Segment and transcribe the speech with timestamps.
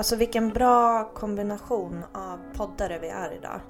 [0.00, 3.60] Alltså vilken bra kombination av poddare vi är idag.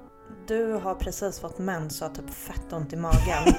[0.47, 3.53] Du har precis fått mens och har typ fett ont i magen.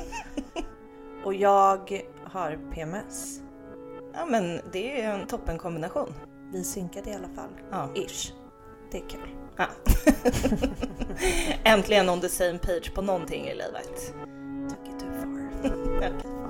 [1.25, 3.41] och jag har PMS.
[4.13, 6.15] Ja men det är ju en toppenkombination.
[6.53, 7.51] Vi synkade i alla fall.
[7.71, 7.89] Ja.
[7.95, 8.33] Ish.
[8.91, 9.37] Det är kul.
[9.57, 9.67] ja.
[11.73, 14.15] Äntligen on the same page på någonting i livet.
[14.69, 16.42] Took it too far.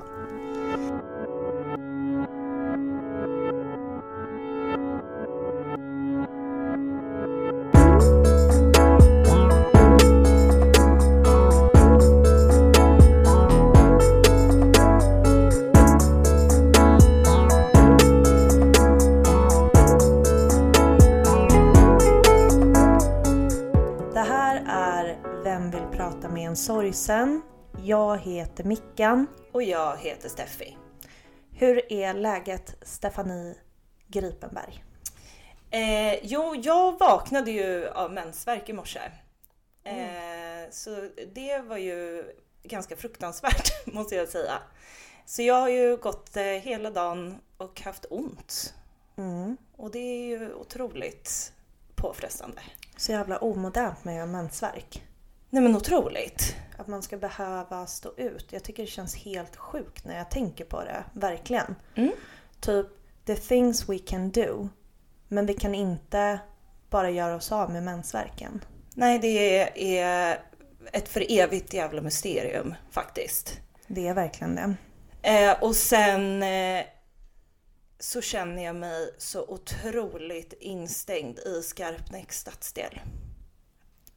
[28.23, 29.27] Heter Mickan.
[29.51, 30.77] Och jag heter Steffi.
[31.51, 33.55] Hur är läget Stefanie
[34.07, 34.83] Gripenberg?
[35.71, 38.99] Eh, jo, jag vaknade ju av mensvärk i morse.
[39.83, 42.25] Eh, så det var ju
[42.63, 44.59] ganska fruktansvärt måste jag säga.
[45.25, 48.73] Så jag har ju gått eh, hela dagen och haft ont.
[49.17, 49.57] Mm.
[49.77, 51.53] Och det är ju otroligt
[51.95, 52.61] påfrestande.
[52.97, 55.03] Så jävla omodernt med mensvärk.
[55.53, 56.55] Nej men otroligt.
[56.77, 58.47] Att man ska behöva stå ut.
[58.49, 61.03] Jag tycker det känns helt sjukt när jag tänker på det.
[61.13, 61.75] Verkligen.
[61.95, 62.11] Mm.
[62.59, 62.87] Typ,
[63.25, 64.69] the things we can do.
[65.27, 66.39] Men vi kan inte
[66.89, 68.65] bara göra oss av med mensvärken.
[68.95, 70.39] Nej, det är
[70.91, 73.59] ett för evigt jävla mysterium faktiskt.
[73.87, 74.75] Det är verkligen det.
[75.29, 76.85] Eh, och sen eh,
[77.99, 82.99] så känner jag mig så otroligt instängd i Skarpnäcks stadsdel.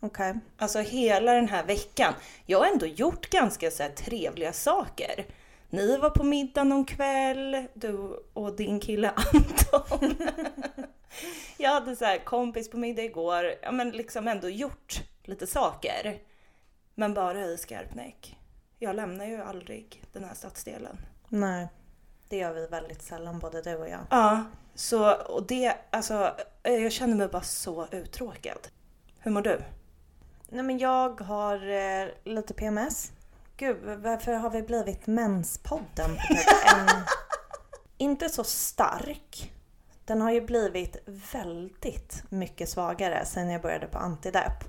[0.07, 0.35] Okej.
[0.59, 2.15] Alltså hela den här veckan.
[2.47, 5.27] Jag har ändå gjort ganska så trevliga saker.
[5.71, 7.93] Ni var på middag någon kväll, du
[8.33, 10.15] och din kille Anton.
[11.57, 13.55] jag hade så här kompis på middag igår.
[13.63, 16.19] Ja men liksom ändå gjort lite saker.
[16.95, 18.39] Men bara i Skarpnäck.
[18.79, 20.97] Jag lämnar ju aldrig den här stadsdelen.
[21.29, 21.69] Nej.
[22.29, 24.01] Det gör vi väldigt sällan både du och jag.
[24.11, 24.45] Ja,
[24.75, 28.69] så och det, alltså jag känner mig bara så uttråkad.
[29.19, 29.61] Hur mår du?
[30.49, 33.13] Nej men jag har eh, lite PMS.
[33.57, 36.11] Gud, varför har vi blivit menspodden
[36.77, 36.89] en...
[37.99, 39.53] Inte så stark.
[40.05, 40.97] Den har ju blivit
[41.33, 44.65] väldigt mycket svagare sen jag började på antidepp.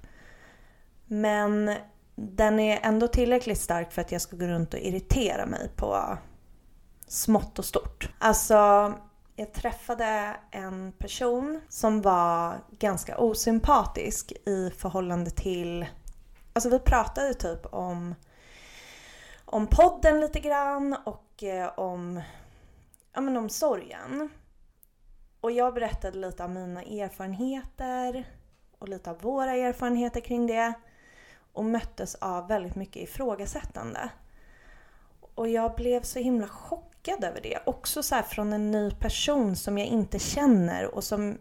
[1.05, 1.75] Men
[2.15, 6.17] den är ändå tillräckligt stark för att jag ska gå runt och irritera mig på
[7.07, 8.09] smått och stort.
[8.19, 8.93] Alltså,
[9.39, 15.85] jag träffade en person som var ganska osympatisk i förhållande till...
[16.53, 18.15] Alltså vi pratade typ om,
[19.45, 22.21] om podden lite grann och eh, om,
[23.13, 24.29] ja, men om sorgen.
[25.41, 28.27] Och jag berättade lite av mina erfarenheter
[28.79, 30.73] och lite av våra erfarenheter kring det.
[31.53, 34.09] Och möttes av väldigt mycket ifrågasättande.
[35.35, 37.59] Och jag blev så himla chockad över det.
[37.65, 41.37] Också så här från en ny person som jag inte känner och som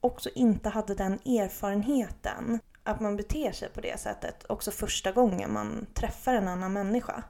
[0.00, 2.60] också inte hade den erfarenheten.
[2.82, 7.22] Att man beter sig på det sättet också första gången man träffar en annan människa.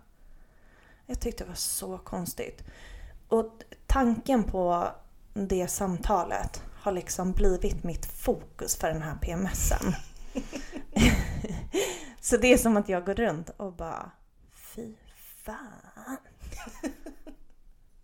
[1.06, 2.62] Jag tyckte det var så konstigt.
[3.28, 4.88] Och tanken på
[5.34, 9.94] det samtalet har liksom blivit mitt fokus för den här PMSen.
[12.20, 14.10] så det är som att jag går runt och bara
[14.74, 14.94] Fy
[15.44, 16.16] fan.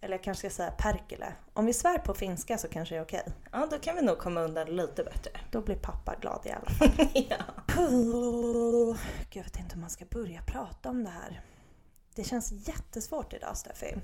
[0.04, 1.32] Eller jag kanske ska säga perkele.
[1.52, 3.24] Om vi svär på finska så kanske det är okej.
[3.52, 5.30] Ja, då kan vi nog komma undan lite bättre.
[5.50, 6.88] Då blir pappa glad i alla fall.
[7.14, 7.36] ja.
[9.30, 11.40] Gud, jag vet inte hur man ska börja prata om det här.
[12.14, 13.94] Det känns jättesvårt idag Steffi.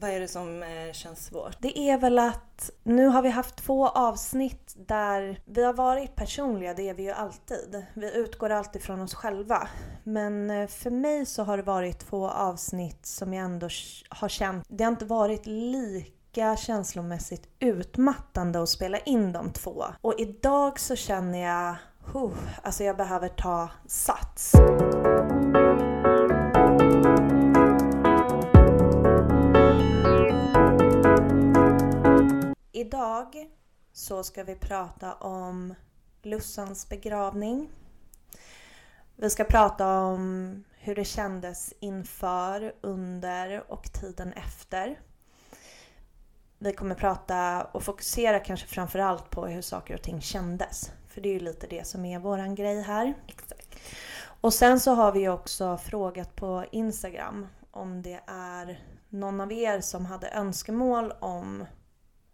[0.00, 1.56] Vad är det som eh, känns svårt?
[1.60, 6.74] Det är väl att nu har vi haft två avsnitt där vi har varit personliga,
[6.74, 7.84] det är vi ju alltid.
[7.94, 9.68] Vi utgår alltid från oss själva.
[10.04, 13.68] Men eh, för mig så har det varit två avsnitt som jag ändå
[14.08, 19.84] har känt, det har inte varit lika känslomässigt utmattande att spela in de två.
[20.00, 21.76] Och idag så känner jag,
[22.12, 24.52] huh, alltså jag behöver ta sats.
[32.78, 33.50] Idag
[33.92, 35.74] så ska vi prata om
[36.22, 37.68] Lussans begravning.
[39.16, 45.00] Vi ska prata om hur det kändes inför, under och tiden efter.
[46.58, 50.92] Vi kommer prata och fokusera kanske framförallt på hur saker och ting kändes.
[51.08, 53.14] För det är ju lite det som är våran grej här.
[53.26, 53.76] Exakt.
[54.40, 59.80] Och sen så har vi också frågat på Instagram om det är någon av er
[59.80, 61.64] som hade önskemål om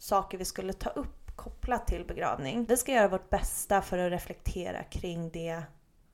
[0.05, 2.65] saker vi skulle ta upp kopplat till begravning.
[2.65, 5.63] Vi ska göra vårt bästa för att reflektera kring det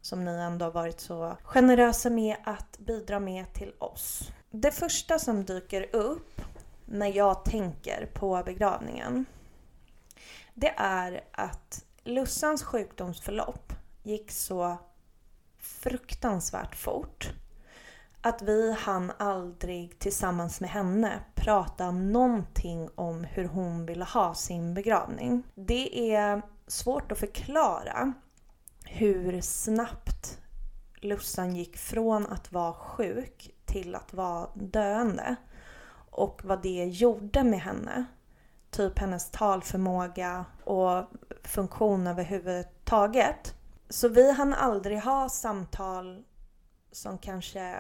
[0.01, 4.31] som ni ändå har varit så generösa med att bidra med till oss.
[4.51, 6.41] Det första som dyker upp
[6.87, 9.27] när jag tänker på begravningen
[10.55, 13.73] det är att Lussans sjukdomsförlopp
[14.03, 14.79] gick så
[15.59, 17.31] fruktansvärt fort
[18.23, 24.75] att vi hann aldrig tillsammans med henne prata någonting om hur hon ville ha sin
[24.75, 25.43] begravning.
[25.55, 28.13] Det är svårt att förklara
[28.85, 30.39] hur snabbt
[31.03, 35.37] Lussan gick från att vara sjuk till att vara döende
[36.11, 38.05] och vad det gjorde med henne.
[38.71, 41.05] Typ hennes talförmåga och
[41.45, 43.55] funktion överhuvudtaget.
[43.89, 46.25] Så vi hann aldrig ha samtal
[46.93, 47.77] som kanske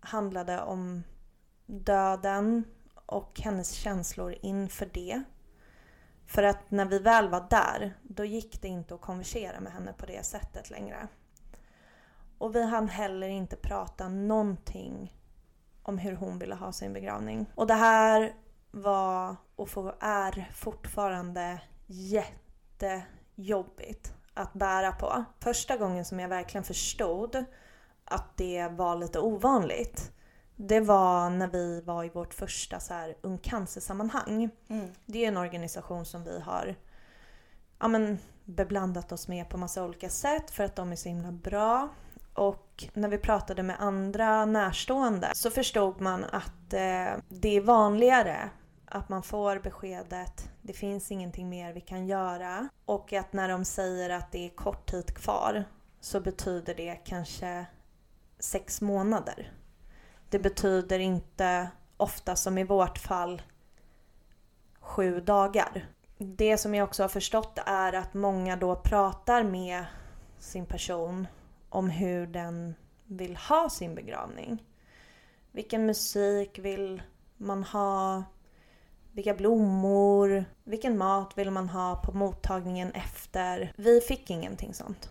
[0.00, 1.02] handlade om
[1.66, 2.64] döden
[3.06, 5.22] och hennes känslor inför det.
[6.26, 9.92] För att när vi väl var där, då gick det inte att konversera med henne
[9.92, 11.08] på det sättet längre.
[12.38, 15.16] Och vi hann heller inte prata någonting
[15.82, 17.46] om hur hon ville ha sin begravning.
[17.54, 18.34] Och det här
[18.70, 19.68] var och
[20.00, 25.24] är fortfarande jättejobbigt att bära på.
[25.40, 27.44] Första gången som jag verkligen förstod
[28.10, 30.12] att det var lite ovanligt
[30.66, 34.50] det var när vi var i vårt första så här, Ung Cancer-sammanhang.
[34.68, 34.92] Mm.
[35.06, 36.74] Det är en organisation som vi har
[37.78, 41.32] ja, men, beblandat oss med på massa olika sätt för att de är så himla
[41.32, 41.88] bra.
[42.34, 48.50] Och när vi pratade med andra närstående så förstod man att eh, det är vanligare
[48.84, 53.64] att man får beskedet det finns ingenting mer vi kan göra och att när de
[53.64, 55.64] säger att det är kort tid kvar
[56.00, 57.66] så betyder det kanske
[58.40, 59.52] sex månader.
[60.28, 63.42] Det betyder inte ofta som i vårt fall
[64.80, 65.88] sju dagar.
[66.18, 69.84] Det som jag också har förstått är att många då pratar med
[70.38, 71.26] sin person
[71.68, 72.74] om hur den
[73.06, 74.64] vill ha sin begravning.
[75.52, 77.02] Vilken musik vill
[77.36, 78.24] man ha?
[79.12, 80.44] Vilka blommor?
[80.64, 83.72] Vilken mat vill man ha på mottagningen efter?
[83.76, 85.10] Vi fick ingenting sånt.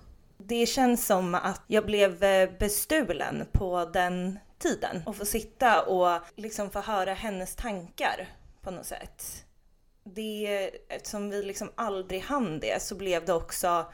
[0.50, 6.22] Det känns som att jag blev eh, bestulen på den tiden och få sitta och
[6.36, 8.28] liksom få höra hennes tankar
[8.62, 9.46] på något sätt.
[10.04, 13.86] Det, eftersom vi liksom aldrig hann det så blev det också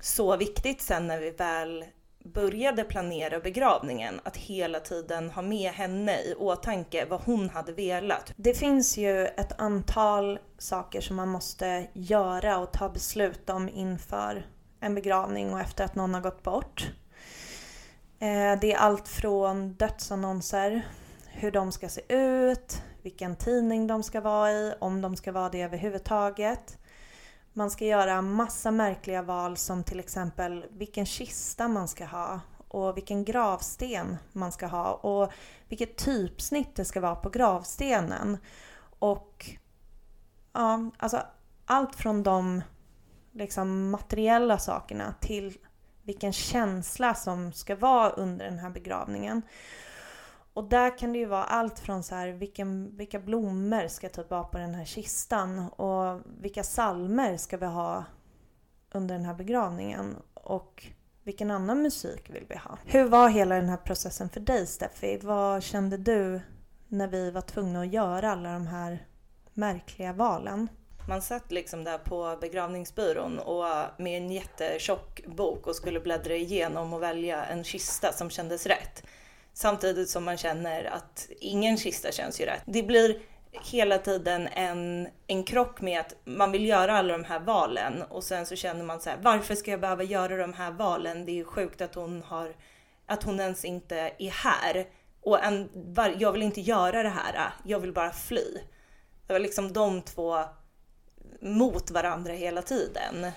[0.00, 1.84] så viktigt sen när vi väl
[2.24, 8.32] började planera begravningen att hela tiden ha med henne i åtanke vad hon hade velat.
[8.36, 14.46] Det finns ju ett antal saker som man måste göra och ta beslut om inför
[14.80, 16.90] en begravning och efter att någon har gått bort.
[18.18, 20.86] Eh, det är allt från dödsannonser,
[21.28, 25.48] hur de ska se ut, vilken tidning de ska vara i, om de ska vara
[25.48, 26.78] det överhuvudtaget.
[27.52, 32.96] Man ska göra massa märkliga val som till exempel vilken kista man ska ha och
[32.96, 35.32] vilken gravsten man ska ha och
[35.68, 38.38] vilket typsnitt det ska vara på gravstenen.
[38.98, 39.50] Och
[40.52, 41.22] ja, alltså
[41.66, 42.62] allt från de
[43.32, 45.58] liksom materiella sakerna till
[46.02, 49.42] vilken känsla som ska vara under den här begravningen.
[50.52, 54.30] Och där kan det ju vara allt från så här, vilken, vilka blommor ska typ
[54.30, 58.04] vara på den här kistan och vilka salmer ska vi ha
[58.92, 60.86] under den här begravningen och
[61.22, 62.78] vilken annan musik vill vi ha?
[62.84, 65.18] Hur var hela den här processen för dig Steffi?
[65.22, 66.40] Vad kände du
[66.88, 69.06] när vi var tvungna att göra alla de här
[69.54, 70.68] märkliga valen?
[71.08, 73.64] Man satt liksom där på begravningsbyrån och
[73.96, 79.02] med en jättetjock bok och skulle bläddra igenom och välja en kista som kändes rätt.
[79.52, 82.62] Samtidigt som man känner att ingen kista känns ju rätt.
[82.66, 83.20] Det blir
[83.52, 88.24] hela tiden en, en krock med att man vill göra alla de här valen och
[88.24, 91.26] sen så känner man så här, varför ska jag behöva göra de här valen?
[91.26, 92.54] Det är ju sjukt att hon har,
[93.06, 94.86] att hon ens inte är här.
[95.22, 95.68] Och en,
[96.18, 98.58] jag vill inte göra det här, jag vill bara fly.
[99.26, 100.44] Det var liksom de två
[101.40, 103.32] mot varandra hela tiden.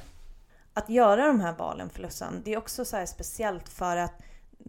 [0.74, 4.22] Att göra de här valen för Lussan, det är också så speciellt för att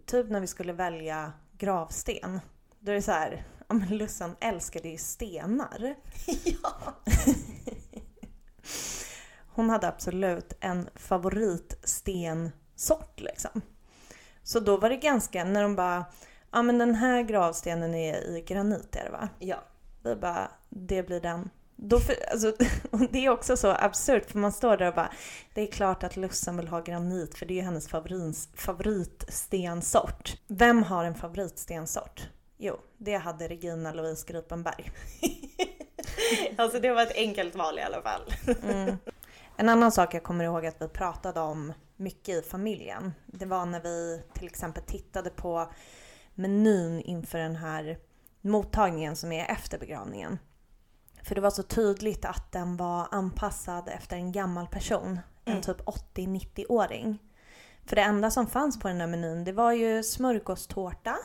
[0.05, 2.39] typ när vi skulle välja gravsten,
[2.79, 5.95] då är det så här, ja men Lussan älskade ju stenar.
[6.43, 6.93] Ja!
[9.47, 13.61] Hon hade absolut en favoritstensort liksom.
[14.43, 16.05] Så då var det ganska, när de bara,
[16.51, 19.29] ja men den här gravstenen är i granit är det va?
[19.39, 19.63] Ja.
[20.03, 21.49] Vi bara, det blir den.
[21.75, 22.53] Då för, alltså,
[23.11, 25.11] det är också så absurt för man står där och bara
[25.53, 30.37] Det är klart att Lussan vill ha granit för det är hennes favorins, favoritstensort.
[30.47, 32.29] Vem har en favoritstensort?
[32.57, 34.91] Jo, det hade Regina Louise Gripenberg.
[36.57, 38.33] alltså det var ett enkelt val i alla fall.
[38.63, 38.97] Mm.
[39.57, 43.13] En annan sak jag kommer ihåg att vi pratade om mycket i familjen.
[43.25, 45.71] Det var när vi till exempel tittade på
[46.33, 47.97] menyn inför den här
[48.41, 50.39] mottagningen som är efter begravningen.
[51.27, 55.19] För det var så tydligt att den var anpassad efter en gammal person.
[55.45, 55.61] En Mm.
[55.61, 57.19] typ 80-90-åring.
[57.85, 61.17] För det enda som fanns på den där menyn det var ju smörgåstårta.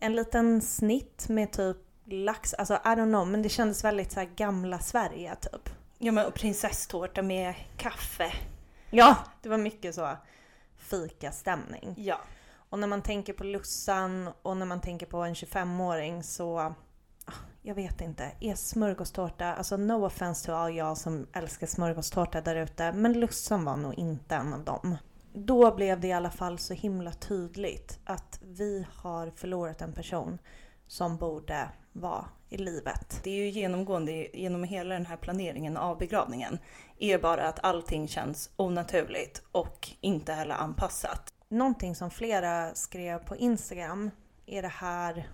[0.00, 4.20] En liten snitt med typ lax, alltså I don't know men det kändes väldigt så
[4.20, 5.70] här gamla Sverige typ.
[5.98, 8.32] Ja men och prinsesstårta med kaffe.
[8.90, 10.16] Ja, det var mycket så
[10.76, 11.94] fika-stämning.
[11.96, 12.20] Ja.
[12.70, 16.74] Och när man tänker på Lussan och när man tänker på en 25-åring så...
[17.62, 18.32] Jag vet inte.
[18.40, 19.54] Är smörgåstårta...
[19.54, 22.92] Alltså no offense to all jag som älskar smörgåstårta där ute.
[22.92, 24.96] Men Lussan var nog inte en av dem.
[25.32, 30.38] Då blev det i alla fall så himla tydligt att vi har förlorat en person
[30.86, 33.20] som borde vara i livet.
[33.22, 36.58] Det är ju genomgående genom hela den här planeringen av begravningen.
[36.98, 41.32] Är bara att allting känns onaturligt och inte heller anpassat.
[41.48, 44.10] Någonting som flera skrev på Instagram
[44.46, 45.28] är det här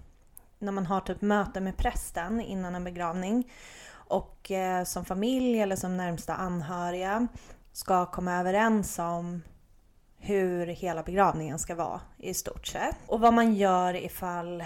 [0.60, 3.52] när man har typ möte med prästen innan en begravning
[3.92, 7.26] och eh, som familj eller som närmsta anhöriga
[7.72, 9.42] ska komma överens om
[10.18, 12.96] hur hela begravningen ska vara i stort sett.
[13.06, 14.64] Och vad man gör ifall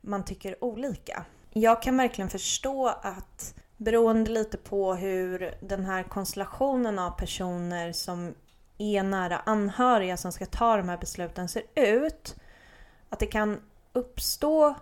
[0.00, 1.24] man tycker olika.
[1.52, 8.34] Jag kan verkligen förstå att beroende lite på hur den här konstellationen av personer som
[8.78, 12.36] är nära anhöriga som ska ta de här besluten ser ut.
[13.08, 13.60] Att det kan
[13.92, 14.74] uppstå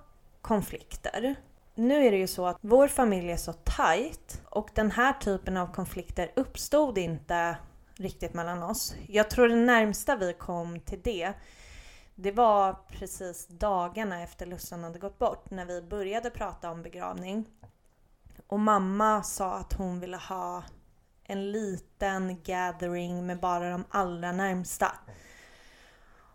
[0.49, 1.37] konflikter.
[1.75, 5.57] Nu är det ju så att vår familj är så tajt och den här typen
[5.57, 7.57] av konflikter uppstod inte
[7.97, 8.95] riktigt mellan oss.
[9.09, 11.35] Jag tror det närmsta vi kom till det
[12.21, 17.47] det var precis dagarna efter Lussan hade gått bort när vi började prata om begravning.
[18.47, 20.63] Och mamma sa att hon ville ha
[21.25, 24.95] en liten gathering med bara de allra närmsta.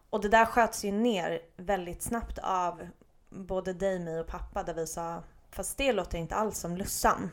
[0.10, 2.88] Och det där sköts ju ner väldigt snabbt av
[3.34, 7.32] både dig, mig och pappa där vi sa fast det låter inte alls som Lussan.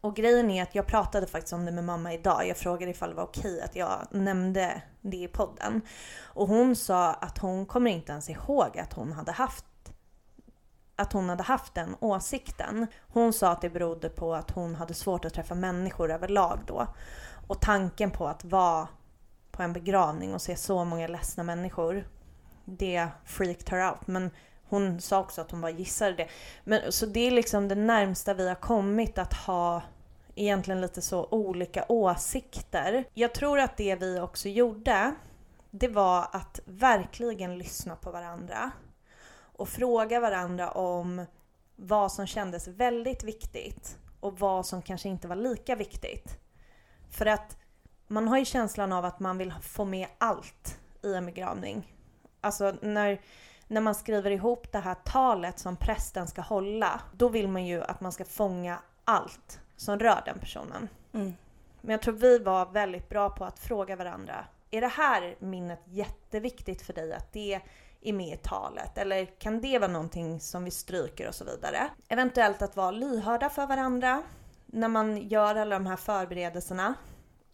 [0.00, 2.48] Och grejen är att jag pratade faktiskt om det med mamma idag.
[2.48, 5.80] Jag frågade ifall det var okej att jag nämnde det i podden.
[6.22, 9.64] Och hon sa att hon kommer inte ens ihåg att hon hade haft
[10.96, 12.86] att hon hade haft den åsikten.
[13.08, 16.86] Hon sa att det berodde på att hon hade svårt att träffa människor överlag då.
[17.46, 18.88] Och tanken på att vara
[19.50, 22.08] på en begravning och se så många ledsna människor,
[22.78, 24.06] det freaked her out.
[24.06, 24.30] Men
[24.64, 26.28] hon sa också att hon bara gissade det.
[26.64, 29.82] Men, så det är liksom det närmsta vi har kommit att ha
[30.34, 33.04] egentligen lite så olika åsikter.
[33.14, 35.14] Jag tror att det vi också gjorde,
[35.70, 38.70] det var att verkligen lyssna på varandra
[39.34, 41.26] och fråga varandra om
[41.76, 46.38] vad som kändes väldigt viktigt och vad som kanske inte var lika viktigt.
[47.10, 47.56] För att
[48.06, 51.92] man har ju känslan av att man vill få med allt i en begravning.
[52.42, 53.20] Alltså när,
[53.68, 57.82] när man skriver ihop det här talet som prästen ska hålla, då vill man ju
[57.82, 60.88] att man ska fånga allt som rör den personen.
[61.12, 61.34] Mm.
[61.80, 64.44] Men jag tror vi var väldigt bra på att fråga varandra.
[64.70, 67.60] Är det här minnet jätteviktigt för dig att det
[68.00, 68.98] är med i talet?
[68.98, 71.88] Eller kan det vara någonting som vi stryker och så vidare?
[72.08, 74.22] Eventuellt att vara lyhörda för varandra
[74.66, 76.94] när man gör alla de här förberedelserna.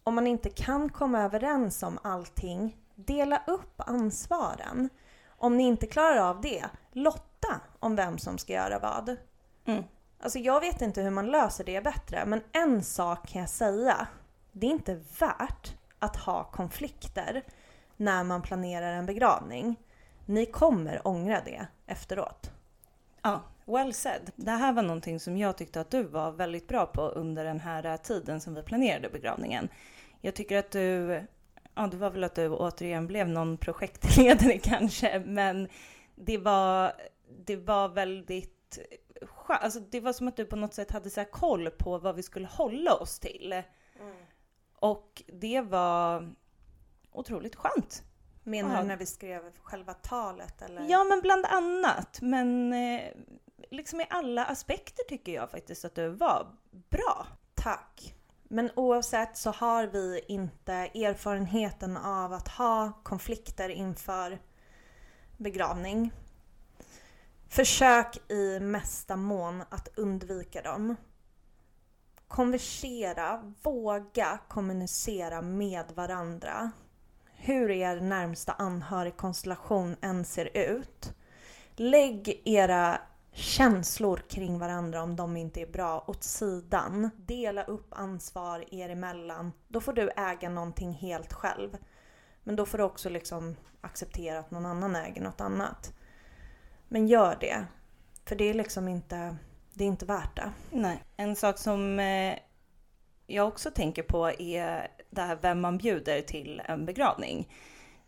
[0.03, 4.89] Om man inte kan komma överens om allting, dela upp ansvaren.
[5.27, 9.15] Om ni inte klarar av det, lotta om vem som ska göra vad.
[9.65, 9.83] Mm.
[10.19, 14.07] Alltså jag vet inte hur man löser det bättre, men en sak kan jag säga.
[14.51, 17.43] Det är inte värt att ha konflikter
[17.97, 19.75] när man planerar en begravning.
[20.25, 22.51] Ni kommer ångra det efteråt.
[23.21, 24.31] Ja, well said.
[24.35, 27.59] Det här var någonting som jag tyckte att du var väldigt bra på under den
[27.59, 29.69] här tiden som vi planerade begravningen.
[30.21, 31.23] Jag tycker att du,
[31.81, 35.67] ja det var väl att du återigen blev någon projektledare kanske, men
[36.15, 36.93] det var,
[37.45, 38.79] det var väldigt
[39.21, 39.63] skönt.
[39.63, 42.15] Alltså det var som att du på något sätt hade så här koll på vad
[42.15, 43.63] vi skulle hålla oss till.
[44.75, 46.35] Och det var
[47.11, 48.03] otroligt skönt.
[48.43, 48.81] Menar Ja.
[48.81, 50.89] du när vi skrev själva talet eller?
[50.89, 52.19] Ja, men bland annat.
[52.21, 53.01] Men eh,
[53.71, 56.47] liksom i alla aspekter tycker jag faktiskt att du var
[56.89, 57.27] bra.
[57.53, 58.15] Tack.
[58.51, 64.39] Men oavsett så har vi inte erfarenheten av att ha konflikter inför
[65.37, 66.11] begravning.
[67.49, 70.95] Försök i mesta mån att undvika dem.
[72.27, 76.71] Konversera, våga kommunicera med varandra.
[77.35, 81.13] Hur er närmsta anhörigkonstellation än ser ut.
[81.75, 83.01] Lägg era
[83.39, 87.09] känslor kring varandra om de inte är bra åt sidan.
[87.17, 89.51] Dela upp ansvar er emellan.
[89.67, 91.77] Då får du äga någonting helt själv.
[92.43, 95.93] Men då får du också liksom acceptera att någon annan äger något annat.
[96.87, 97.65] Men gör det.
[98.25, 99.35] För det är liksom inte,
[99.73, 100.51] det är inte värt det.
[100.71, 101.03] Nej.
[101.17, 102.35] En sak som eh,
[103.27, 107.53] jag också tänker på är det här vem man bjuder till en begravning.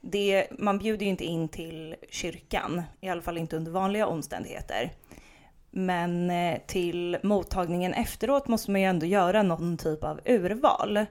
[0.02, 4.92] Det, man bjuder ju inte in till kyrkan, i alla fall inte under vanliga omständigheter.
[5.72, 11.06] Men eh, till mottagningen efteråt måste man ju ändå göra någon typ av urval.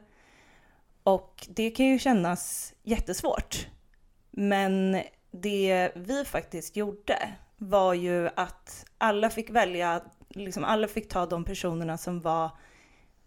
[1.03, 3.67] Och det kan ju kännas jättesvårt.
[4.31, 7.19] Men det vi faktiskt gjorde
[7.57, 12.51] var ju att alla fick välja, liksom alla fick ta de personerna som var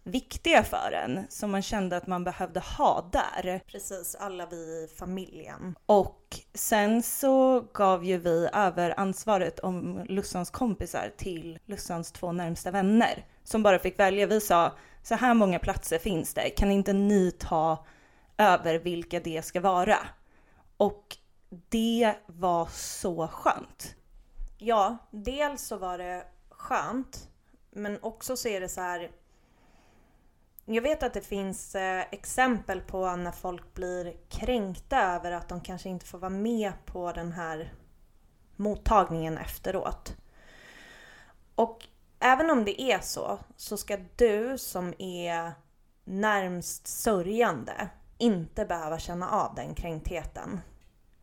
[0.04, 3.60] viktiga för en, som man kände att man behövde ha där.
[3.66, 5.74] Precis, alla vi i familjen.
[5.86, 12.70] Och sen så gav ju vi över ansvaret om Lussans kompisar till Lussans två närmsta
[12.70, 14.26] vänner som bara fick välja.
[14.26, 17.86] Vi sa så här många platser finns det, kan inte ni ta
[18.38, 19.98] över vilka det ska vara?
[20.76, 21.16] Och
[21.68, 23.94] det var så skönt.
[24.58, 27.28] Ja, dels så var det skönt,
[27.70, 29.10] men också så är det så här
[30.64, 35.60] jag vet att det finns eh, exempel på när folk blir kränkta över att de
[35.60, 37.72] kanske inte får vara med på den här
[38.56, 40.16] mottagningen efteråt.
[41.54, 41.86] Och
[42.18, 45.52] även om det är så, så ska du som är
[46.04, 50.60] närmst sörjande inte behöva känna av den kränktheten.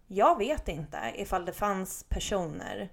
[0.08, 2.90] Jag vet inte ifall det fanns personer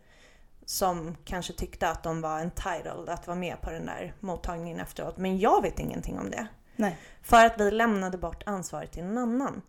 [0.69, 5.17] som kanske tyckte att de var entitled att vara med på den där mottagningen efteråt.
[5.17, 6.47] Men jag vet ingenting om det.
[6.77, 6.99] Nej.
[7.23, 9.63] För att vi lämnade bort ansvaret till någon annan.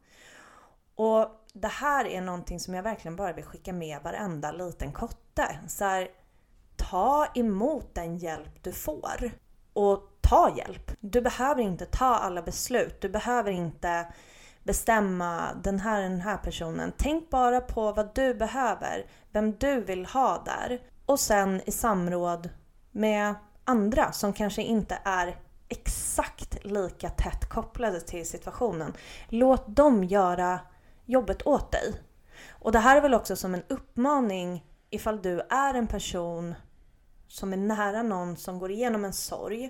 [0.95, 5.59] Och det här är någonting som jag verkligen bara vill skicka med varenda liten kotte.
[5.67, 6.07] Så här,
[6.75, 9.31] ta emot den hjälp du får.
[9.73, 10.91] Och ta hjälp.
[10.99, 13.01] Du behöver inte ta alla beslut.
[13.01, 14.07] Du behöver inte
[14.63, 16.93] bestämma den här den här personen.
[16.97, 20.79] Tänk bara på vad du behöver, vem du vill ha där.
[21.09, 22.49] Och sen i samråd
[22.91, 25.35] med andra som kanske inte är
[25.69, 28.93] exakt lika tätt kopplade till situationen.
[29.29, 30.59] Låt dem göra
[31.05, 31.93] jobbet åt dig.
[32.49, 36.55] Och det här är väl också som en uppmaning ifall du är en person
[37.27, 39.69] som är nära någon som går igenom en sorg.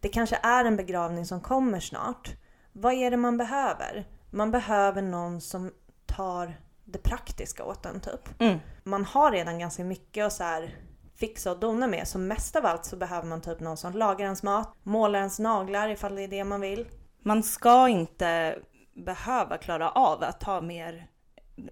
[0.00, 2.36] Det kanske är en begravning som kommer snart.
[2.72, 4.08] Vad är det man behöver?
[4.30, 5.72] Man behöver någon som
[6.06, 8.40] tar det praktiska åt en typ.
[8.40, 8.58] Mm.
[8.84, 10.76] Man har redan ganska mycket att så här
[11.16, 12.08] fixa och dona med.
[12.08, 15.38] Så mest av allt så behöver man typ någon som lagar ens mat, målar ens
[15.38, 16.86] naglar ifall det är det man vill.
[17.22, 18.58] Man ska inte
[18.94, 21.06] behöva klara av att ta mer,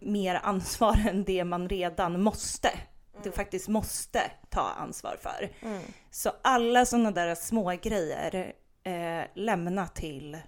[0.01, 2.69] mer ansvar än det man redan måste.
[2.69, 3.23] Mm.
[3.23, 5.51] Det faktiskt måste ta ansvar för.
[5.61, 5.83] Mm.
[6.11, 8.53] Så alla sådana där små grejer
[8.85, 10.39] eh, lämna till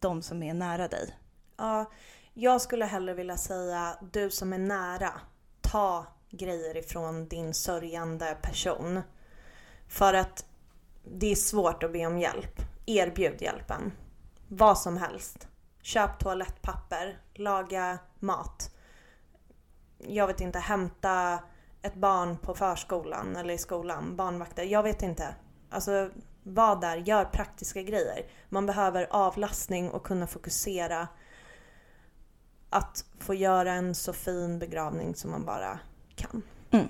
[0.00, 1.14] de som är nära dig.
[1.56, 1.90] Ja,
[2.34, 5.12] jag skulle hellre vilja säga du som är nära.
[5.70, 9.00] Ta grejer ifrån din sörjande person.
[9.88, 10.44] För att
[11.04, 12.62] det är svårt att be om hjälp.
[12.86, 13.92] Erbjud hjälpen.
[14.48, 15.48] Vad som helst.
[15.82, 18.70] Köp toalettpapper, laga mat.
[19.98, 21.38] Jag vet inte, hämta
[21.82, 24.62] ett barn på förskolan eller i skolan, barnvakter.
[24.62, 25.34] Jag vet inte.
[25.70, 26.10] Alltså,
[26.42, 28.26] var där, gör praktiska grejer.
[28.48, 31.08] Man behöver avlastning och kunna fokusera.
[32.70, 35.78] Att få göra en så fin begravning som man bara
[36.16, 36.42] kan.
[36.70, 36.88] Mm.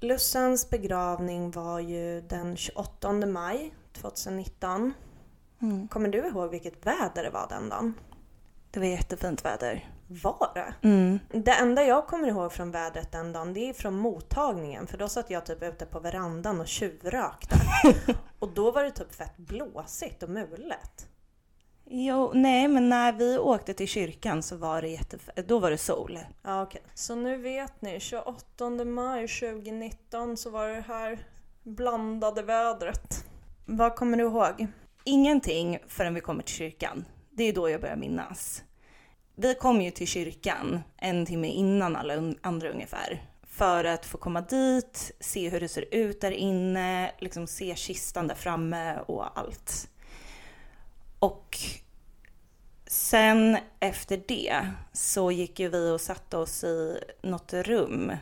[0.00, 4.92] Lussans begravning var ju den 28 maj 2019.
[5.62, 5.88] Mm.
[5.88, 7.94] Kommer du ihåg vilket väder det var den dagen?
[8.70, 9.93] Det var jättefint väder.
[10.06, 10.88] Var det?
[10.88, 11.18] Mm.
[11.28, 14.86] Det enda jag kommer ihåg från vädret den dagen, det är från mottagningen.
[14.86, 17.56] För då satt jag typ ute på verandan och tjuvrökte.
[18.38, 21.08] och då var det typ fett blåsigt och mulet.
[21.86, 25.48] Jo, nej men när vi åkte till kyrkan så var det jättefint.
[25.48, 26.18] Då var det sol.
[26.42, 26.82] Ja okej.
[26.94, 31.18] Så nu vet ni, 28 maj 2019 så var det här
[31.62, 33.24] blandade vädret.
[33.66, 34.66] Vad kommer du ihåg?
[35.04, 37.04] Ingenting förrän vi kommer till kyrkan.
[37.30, 38.62] Det är då jag börjar minnas.
[39.36, 43.22] Vi kom ju till kyrkan en timme innan alla andra ungefär.
[43.42, 48.26] För att få komma dit, se hur det ser ut där inne, liksom se kistan
[48.26, 49.88] där framme och allt.
[51.18, 51.58] Och
[52.86, 58.12] sen efter det så gick ju vi och satte oss i något rum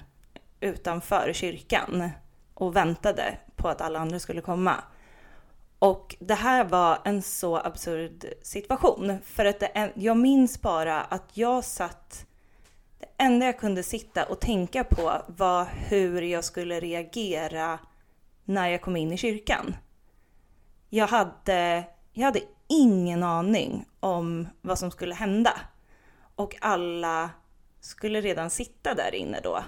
[0.61, 2.11] utanför kyrkan
[2.55, 4.85] och väntade på att alla andra skulle komma.
[5.83, 9.19] Och det här var en så absurd situation.
[9.25, 12.27] För att det, jag minns bara att jag satt...
[12.99, 17.79] Det enda jag kunde sitta och tänka på var hur jag skulle reagera
[18.45, 19.77] när jag kom in i kyrkan.
[20.89, 25.61] Jag hade, jag hade ingen aning om vad som skulle hända.
[26.35, 27.31] Och alla
[27.81, 29.65] skulle redan sitta där inne då.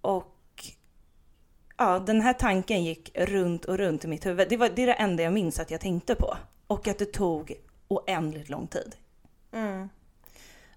[0.00, 0.37] Och
[1.78, 4.48] ja, den här tanken gick runt och runt i mitt huvud.
[4.48, 6.36] Det, var, det är det enda jag minns att jag tänkte på.
[6.66, 7.52] Och att det tog
[7.88, 8.96] oändligt lång tid.
[9.52, 9.88] Mm.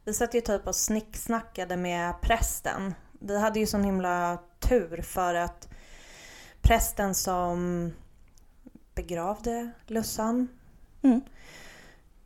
[0.04, 2.94] Vi satt ju typ och snicksnackade med prästen.
[3.20, 5.68] Vi hade ju sån himla tur för att
[6.62, 7.92] prästen som
[8.96, 10.48] begravde Lussan
[11.02, 11.22] mm.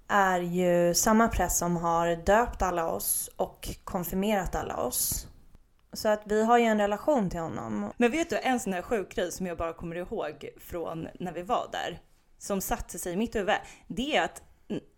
[0.08, 5.28] är ju samma präst som har döpt alla oss och konfirmerat alla oss.
[5.95, 7.91] Så att vi har ju en relation till honom.
[7.97, 11.34] Men vet du, en sån här sjuk grej som jag bara kommer ihåg från när
[11.34, 11.99] vi var där,
[12.38, 13.55] som satte sig i mitt huvud,
[13.88, 14.43] det är att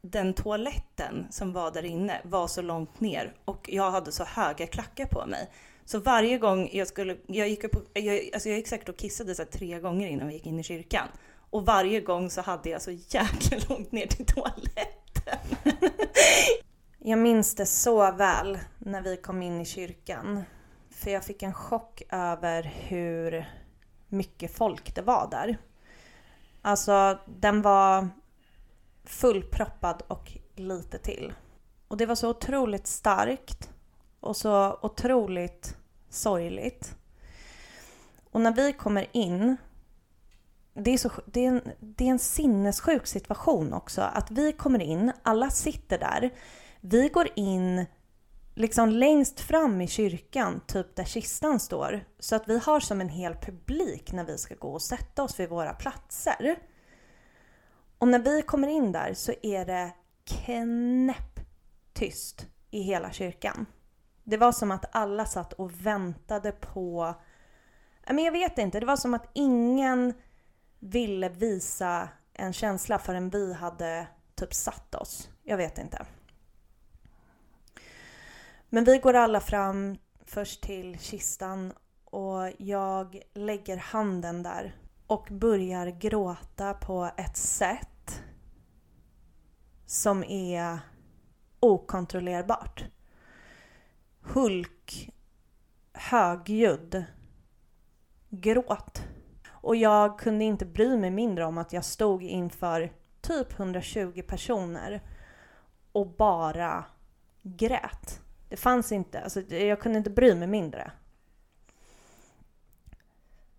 [0.02, 4.68] den toaletten som var där inne var så långt ner och jag hade så höga
[4.68, 5.50] klackar på mig.
[5.86, 9.36] Så varje gång jag skulle, jag gick upp, jag, alltså jag gick säkert och kissade
[9.36, 11.08] så tre gånger innan vi gick in i kyrkan.
[11.50, 15.40] Och varje gång så hade jag så jäkla långt ner till toaletten.
[17.00, 20.44] jag minns det så väl när vi kom in i kyrkan.
[20.98, 23.50] För jag fick en chock över hur
[24.08, 25.58] mycket folk det var där.
[26.62, 28.10] Alltså den var
[29.04, 31.34] fullproppad och lite till.
[31.88, 33.70] Och det var så otroligt starkt
[34.20, 35.78] och så otroligt
[36.10, 36.96] sorgligt.
[38.32, 39.58] Och när vi kommer in,
[40.74, 44.02] det är, så, det, är en, det är en sinnessjuk situation också.
[44.02, 46.34] Att vi kommer in, alla sitter där.
[46.82, 47.86] Vi går in
[48.58, 52.06] liksom längst fram i kyrkan, typ där kistan står.
[52.20, 55.40] Så att vi har som en hel publik när vi ska gå och sätta oss
[55.40, 56.60] vid våra platser.
[57.98, 59.92] Och när vi kommer in där så är det
[60.26, 60.88] knäpptyst
[62.72, 63.66] i hela kyrkan.
[64.24, 67.14] Det var som att alla satt och väntade på...
[68.08, 70.14] Men jag vet inte, det var som att ingen
[70.80, 75.30] ville visa en känsla förrän vi hade typ satt oss.
[75.44, 76.06] Jag vet inte.
[78.70, 81.74] Men vi går alla fram först till kistan
[82.06, 84.76] och jag lägger handen där
[85.08, 88.24] och börjar gråta på ett sätt
[89.86, 90.80] som är
[91.60, 92.86] okontrollerbart.
[94.22, 95.10] Hulk,
[95.94, 97.04] högljudd,
[98.30, 99.04] gråt.
[99.50, 105.02] Och jag kunde inte bry mig mindre om att jag stod inför typ 120 personer
[105.92, 106.86] och bara
[107.42, 108.22] grät.
[108.50, 110.92] Det fanns inte, alltså jag kunde inte bry mig mindre.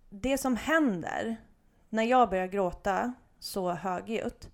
[0.09, 1.37] Det som händer
[1.89, 4.51] när jag börjar gråta så högljutt,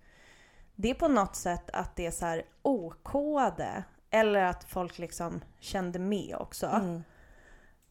[0.74, 5.40] det är på något sätt att det är så här okode eller att folk liksom
[5.58, 6.66] kände med också.
[6.66, 7.02] Mm.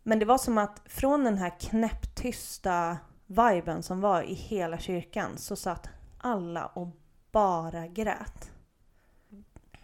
[0.04, 5.38] Men det var som att från den här knäpptysta viben som var i hela kyrkan
[5.38, 6.88] så satt alla och
[7.32, 8.53] bara grät.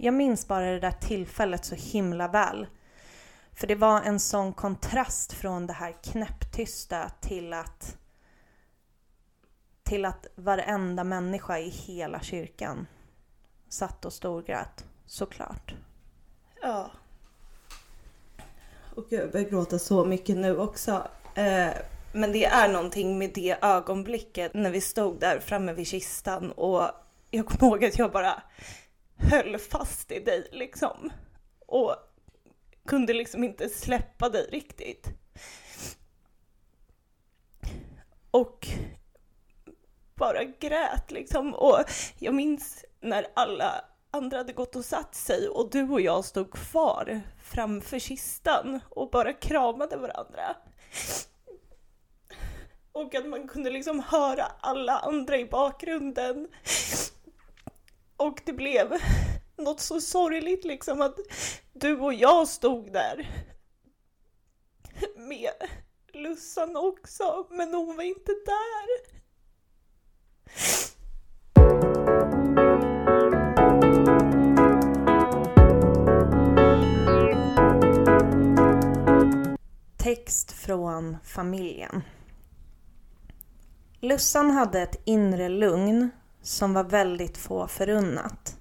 [0.02, 2.68] Jag minns bara det där tillfället så himla väl.
[3.54, 7.98] För det var en sån kontrast från det här knäpptysta till att
[9.84, 12.88] till att varenda människa i hela kyrkan
[13.70, 15.74] satt och storgrät, såklart.
[16.62, 16.92] Ja.
[18.96, 21.08] Och jag börjar gråta så mycket nu också.
[21.36, 21.70] Eh,
[22.14, 26.92] men det är någonting med det ögonblicket när vi stod där framme vid kistan och
[27.32, 28.44] jag kommer ihåg att jag bara
[29.20, 31.12] höll fast i dig liksom.
[31.66, 31.96] Och
[32.86, 35.08] kunde liksom inte släppa dig riktigt.
[38.32, 38.68] Och
[40.16, 41.54] bara grät liksom.
[41.54, 41.80] Och
[42.20, 46.52] jag minns när alla andra hade gått och satt sig och du och jag stod
[46.52, 50.56] kvar framför kistan och bara kramade varandra.
[52.92, 56.48] Och att man kunde liksom höra alla andra i bakgrunden.
[58.20, 58.94] Och det blev
[59.58, 61.16] något så sorgligt liksom att
[61.74, 63.30] du och jag stod där
[65.18, 65.52] med
[66.14, 69.20] Lussan också, men hon var inte där.
[79.98, 82.04] Text från familjen.
[84.00, 86.10] Lussan hade ett inre lugn
[86.42, 88.56] som var väldigt få förunnat.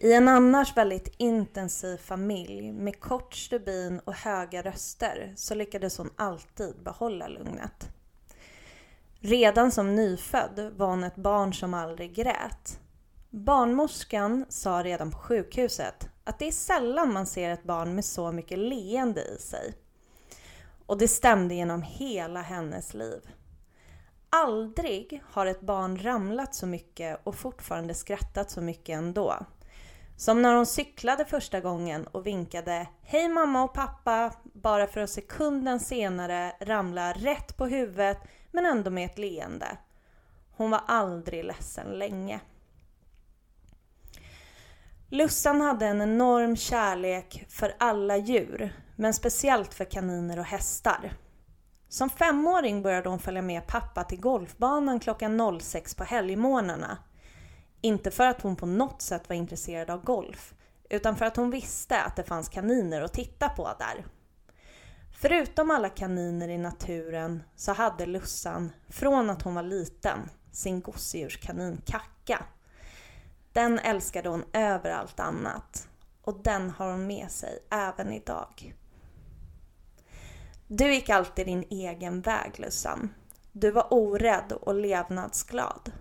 [0.00, 6.10] I en annars väldigt intensiv familj med kort stubin och höga röster så lyckades hon
[6.16, 7.88] alltid behålla lugnet.
[9.20, 12.80] Redan som nyfödd var hon ett barn som aldrig grät.
[13.30, 18.32] Barnmorskan sa redan på sjukhuset att det är sällan man ser ett barn med så
[18.32, 19.74] mycket leende i sig.
[20.86, 23.20] Och det stämde genom hela hennes liv.
[24.30, 29.36] Aldrig har ett barn ramlat så mycket och fortfarande skrattat så mycket ändå.
[30.16, 35.10] Som när hon cyklade första gången och vinkade Hej mamma och pappa bara för att
[35.10, 38.18] sekunden senare ramla rätt på huvudet
[38.52, 39.78] men ändå med ett leende.
[40.56, 42.40] Hon var aldrig ledsen länge.
[45.10, 51.12] Lussan hade en enorm kärlek för alla djur, men speciellt för kaniner och hästar.
[51.88, 56.98] Som femåring började hon följa med pappa till golfbanan klockan 06 på helgmorgnarna.
[57.80, 60.54] Inte för att hon på något sätt var intresserad av golf,
[60.90, 64.04] utan för att hon visste att det fanns kaniner att titta på där.
[65.20, 70.18] Förutom alla kaniner i naturen så hade Lussan, från att hon var liten,
[70.52, 72.44] sin gosedjurskanin Kacka.
[73.52, 75.88] Den älskade hon över allt annat
[76.22, 78.74] och den har hon med sig även idag.
[80.70, 83.14] Du gick alltid din egen väg Lussan.
[83.52, 85.92] Du var orädd och levnadsglad.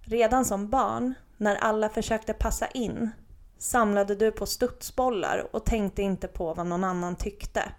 [0.00, 3.10] Redan som barn, när alla försökte passa in,
[3.58, 7.72] samlade du på studsbollar och tänkte inte på vad någon annan tyckte.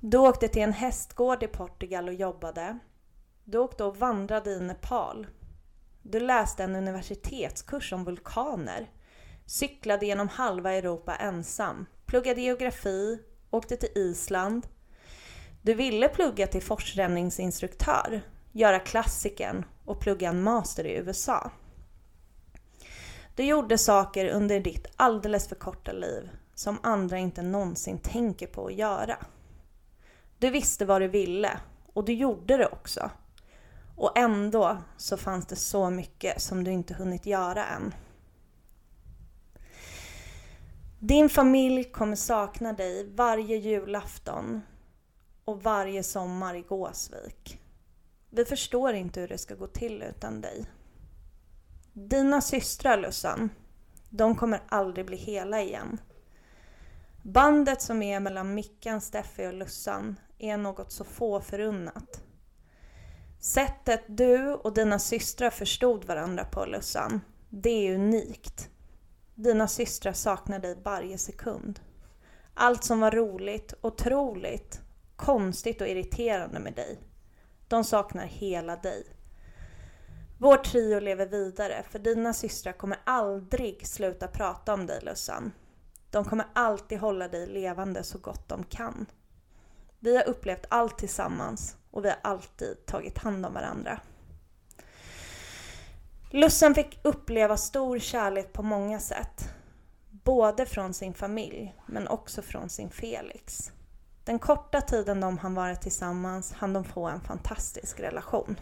[0.00, 2.78] Du åkte till en hästgård i Portugal och jobbade.
[3.44, 5.26] Du åkte och vandrade i Nepal.
[6.02, 8.90] Du läste en universitetskurs om vulkaner.
[9.46, 11.86] Cyklade genom halva Europa ensam.
[12.06, 13.18] Pluggade geografi.
[13.52, 14.66] Åkte till Island.
[15.62, 18.20] Du ville plugga till forsränningsinstruktör.
[18.52, 21.50] Göra klassiken och plugga en master i USA.
[23.36, 28.66] Du gjorde saker under ditt alldeles för korta liv som andra inte någonsin tänker på
[28.66, 29.16] att göra.
[30.38, 31.50] Du visste vad du ville
[31.92, 33.10] och du gjorde det också.
[33.96, 37.94] Och ändå så fanns det så mycket som du inte hunnit göra än.
[41.04, 44.62] Din familj kommer sakna dig varje julafton
[45.44, 47.60] och varje sommar i Gåsvik.
[48.30, 50.66] Vi förstår inte hur det ska gå till utan dig.
[51.92, 53.50] Dina systrar Lussan,
[54.10, 56.00] de kommer aldrig bli hela igen.
[57.22, 62.22] Bandet som är mellan Mickan, Steffi och Lussan är något så få förunnat.
[63.40, 68.68] Sättet du och dina systrar förstod varandra på Lussan, det är unikt.
[69.42, 71.80] Dina systrar saknar dig varje sekund.
[72.54, 74.80] Allt som var roligt, otroligt,
[75.16, 76.98] konstigt och irriterande med dig.
[77.68, 79.06] De saknar hela dig.
[80.38, 85.52] Vår trio lever vidare för dina systrar kommer aldrig sluta prata om dig Lussan.
[86.10, 89.06] De kommer alltid hålla dig levande så gott de kan.
[89.98, 94.00] Vi har upplevt allt tillsammans och vi har alltid tagit hand om varandra.
[96.34, 99.54] Lussan fick uppleva stor kärlek på många sätt.
[100.10, 103.72] Både från sin familj, men också från sin Felix.
[104.24, 108.56] Den korta tiden de hann vara tillsammans hann de få en fantastisk relation.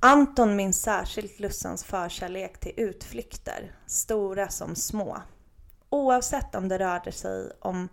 [0.00, 5.22] Anton minns särskilt Lussans förkärlek till utflykter, stora som små.
[5.90, 7.88] Oavsett om det rörde sig om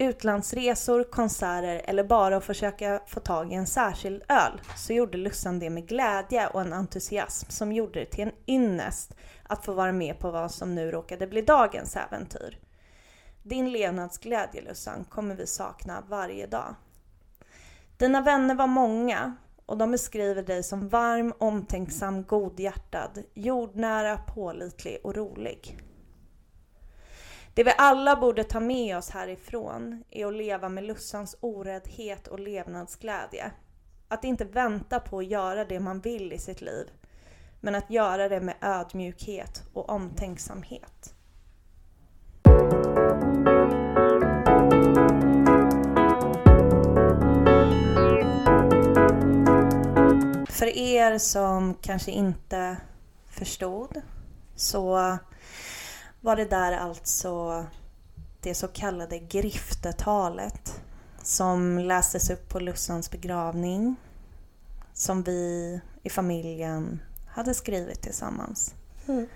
[0.00, 5.58] utlandsresor, konserter eller bara att försöka få tag i en särskild öl så gjorde Lussan
[5.58, 9.92] det med glädje och en entusiasm som gjorde det till en ynnest att få vara
[9.92, 12.58] med på vad som nu råkade bli dagens äventyr.
[13.42, 16.74] Din levnadsglädje Lussan kommer vi sakna varje dag.
[17.96, 19.36] Dina vänner var många
[19.66, 25.78] och de beskriver dig som varm, omtänksam, godhjärtad, jordnära, pålitlig och rolig.
[27.54, 32.40] Det vi alla borde ta med oss härifrån är att leva med Lussans oräddhet och
[32.40, 33.52] levnadsglädje.
[34.08, 36.86] Att inte vänta på att göra det man vill i sitt liv,
[37.60, 41.14] men att göra det med ödmjukhet och omtänksamhet.
[50.48, 52.76] För er som kanske inte
[53.28, 54.02] förstod
[54.56, 55.18] så
[56.20, 57.66] var det där alltså
[58.40, 60.80] det så kallade griftetalet
[61.22, 63.96] som lästes upp på Lussans begravning
[64.92, 68.74] som vi i familjen hade skrivit tillsammans.
[69.08, 69.26] Mm.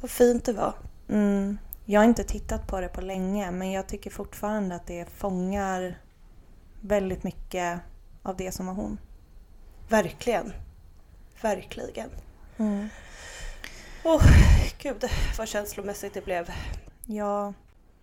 [0.00, 0.74] Vad fint det var.
[1.08, 1.58] Mm.
[1.84, 5.98] Jag har inte tittat på det på länge men jag tycker fortfarande att det fångar
[6.80, 7.80] väldigt mycket
[8.22, 8.98] av det som var hon.
[9.88, 10.52] Verkligen.
[11.42, 12.10] Verkligen.
[12.56, 12.88] Mm.
[14.04, 14.22] Oh,
[14.78, 15.04] gud
[15.38, 16.50] vad känslomässigt det blev.
[17.06, 17.54] Ja,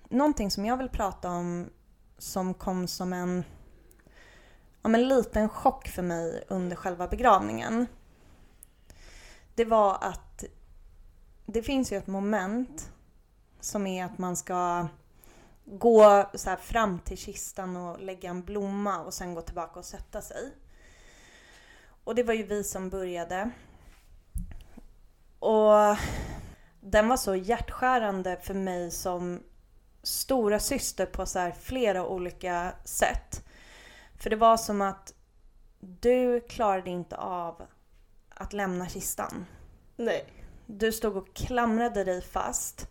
[0.09, 1.69] någonting som jag vill prata om
[2.17, 3.43] som kom som en
[4.81, 7.88] om en liten chock för mig under själva begravningen.
[9.55, 10.43] Det var att
[11.45, 12.91] det finns ju ett moment
[13.59, 14.88] som är att man ska
[15.65, 20.21] gå så fram till kistan och lägga en blomma och sen gå tillbaka och sätta
[20.21, 20.51] sig.
[22.03, 23.51] Och det var ju vi som började.
[25.39, 25.97] Och
[26.82, 29.43] den var så hjärtskärande för mig som
[30.04, 33.45] stora syster på så flera olika sätt.
[34.17, 35.13] För det var som att
[35.80, 37.62] du klarade inte av
[38.30, 39.45] att lämna kistan.
[39.95, 40.25] Nej.
[40.65, 42.88] Du stod och klamrade dig fast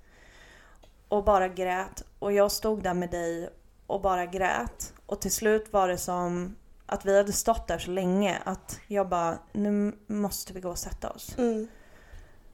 [1.09, 3.51] och bara grät och jag stod där med dig
[3.87, 4.95] och bara grät.
[5.07, 6.57] Och till slut var det som
[6.87, 10.79] att vi hade stått där så länge att jag bara, nu måste vi gå och
[10.79, 11.39] sätta oss.
[11.39, 11.69] Mm.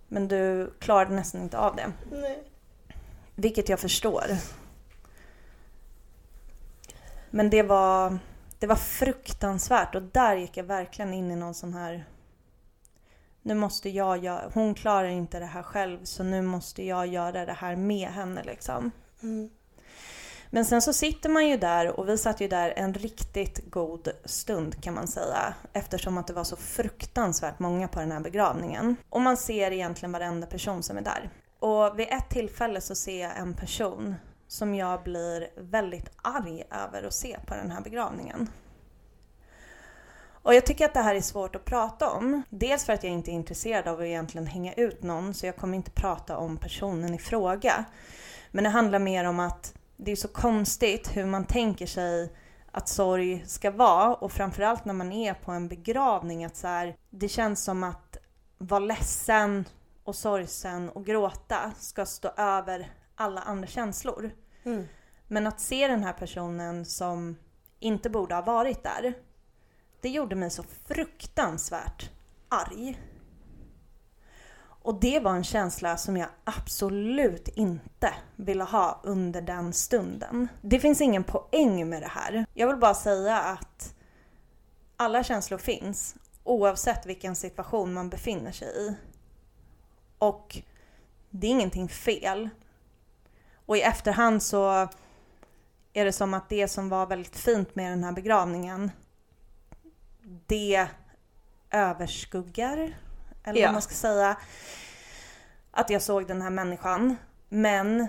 [0.08, 1.92] Men du klarade nästan inte av det.
[2.10, 2.42] Nej.
[3.34, 4.24] Vilket jag förstår.
[7.30, 8.18] Men det var,
[8.58, 12.04] det var fruktansvärt och där gick jag verkligen in i någon sån här...
[13.42, 14.50] Nu måste jag göra...
[14.54, 18.44] Hon klarar inte det här själv så nu måste jag göra det här med henne
[18.44, 18.90] liksom.
[19.22, 19.50] Mm.
[20.54, 24.08] Men sen så sitter man ju där och vi satt ju där en riktigt god
[24.24, 25.54] stund kan man säga.
[25.72, 28.96] Eftersom att det var så fruktansvärt många på den här begravningen.
[29.10, 31.30] Och man ser egentligen varenda person som är där.
[31.58, 34.14] Och vid ett tillfälle så ser jag en person
[34.48, 38.48] som jag blir väldigt arg över att se på den här begravningen.
[40.42, 42.42] Och jag tycker att det här är svårt att prata om.
[42.48, 45.56] Dels för att jag inte är intresserad av att egentligen hänga ut någon, så jag
[45.56, 47.84] kommer inte prata om personen i fråga.
[48.50, 52.33] Men det handlar mer om att det är så konstigt hur man tänker sig
[52.72, 56.96] att sorg ska vara och framförallt när man är på en begravning att så här,
[57.11, 58.16] det känns som att
[58.59, 59.64] vara ledsen
[60.04, 64.30] och sorgsen och gråta ska stå över alla andra känslor.
[64.64, 64.85] Mm.
[65.28, 67.37] Men att se den här personen som
[67.78, 69.14] inte borde ha varit där,
[70.00, 72.11] det gjorde mig så fruktansvärt
[72.48, 72.98] arg.
[74.84, 80.48] Och det var en känsla som jag absolut inte ville ha under den stunden.
[80.62, 82.46] Det finns ingen poäng med det här.
[82.54, 83.94] Jag vill bara säga att
[84.96, 88.94] alla känslor finns oavsett vilken situation man befinner sig i.
[90.18, 90.58] Och
[91.30, 92.48] det är ingenting fel.
[93.66, 94.88] Och i efterhand så
[95.92, 98.90] är det som att det som var väldigt fint med den här begravningen,
[100.46, 100.86] det
[101.70, 102.96] överskuggar,
[103.44, 103.66] eller Ja.
[103.66, 104.37] vad man ska säga,
[105.70, 107.16] att jag såg den här människan.
[107.48, 108.07] Men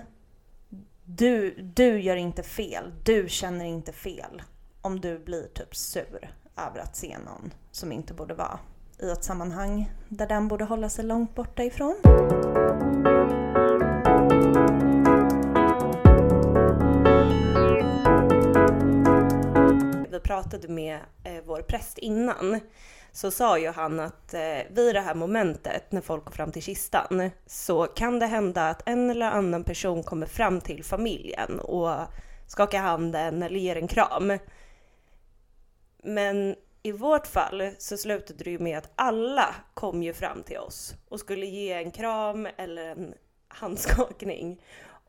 [1.04, 4.42] du, du gör inte fel, du känner inte fel
[4.82, 8.58] om du blir typ sur över att se någon som inte borde vara
[8.98, 11.96] i ett sammanhang där den borde hålla sig långt borta ifrån.
[20.10, 22.60] Vi pratade med eh, vår präst innan.
[23.16, 26.62] Så sa ju han att eh, vid det här momentet när folk går fram till
[26.62, 31.90] kistan så kan det hända att en eller annan person kommer fram till familjen och
[32.46, 34.38] skakar handen eller ger en kram.
[36.02, 40.58] Men i vårt fall så slutade det ju med att alla kom ju fram till
[40.58, 43.14] oss och skulle ge en kram eller en
[43.48, 44.62] handskakning.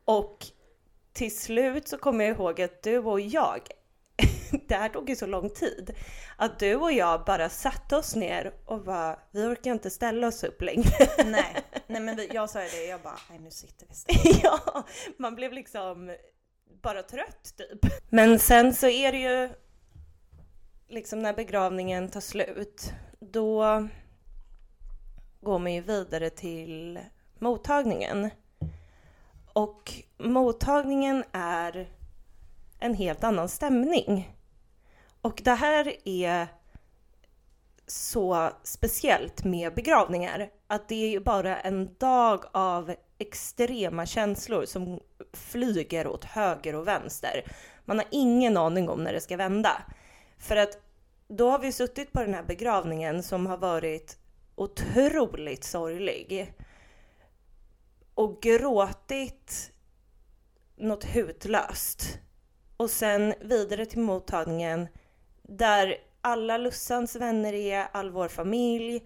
[0.05, 0.45] Och
[1.13, 3.59] till slut så kommer jag ihåg att du och jag,
[4.67, 5.95] det här tog ju så lång tid,
[6.37, 10.43] att du och jag bara satte oss ner och bara, vi orkar inte ställa oss
[10.43, 10.89] upp längre.
[11.25, 11.55] Nej,
[11.87, 14.39] nej men vi, jag sa ju det, jag bara, nej nu sitter vi still.
[14.43, 14.85] ja,
[15.17, 16.15] man blev liksom
[16.83, 17.93] bara trött typ.
[18.09, 19.49] Men sen så är det ju
[20.87, 23.87] liksom när begravningen tar slut, då
[25.41, 26.99] går man ju vidare till
[27.39, 28.29] mottagningen.
[29.53, 31.87] Och mottagningen är
[32.79, 34.37] en helt annan stämning.
[35.21, 36.47] Och det här är
[37.87, 40.49] så speciellt med begravningar.
[40.67, 44.99] Att det är ju bara en dag av extrema känslor som
[45.33, 47.51] flyger åt höger och vänster.
[47.85, 49.71] Man har ingen aning om när det ska vända.
[50.37, 50.79] För att
[51.27, 54.17] då har vi suttit på den här begravningen som har varit
[54.55, 56.53] otroligt sorglig.
[58.13, 59.71] Och gråtit
[60.75, 62.19] något hutlöst.
[62.77, 64.87] Och sen vidare till mottagningen
[65.43, 69.03] där alla Lussans vänner är, all vår familj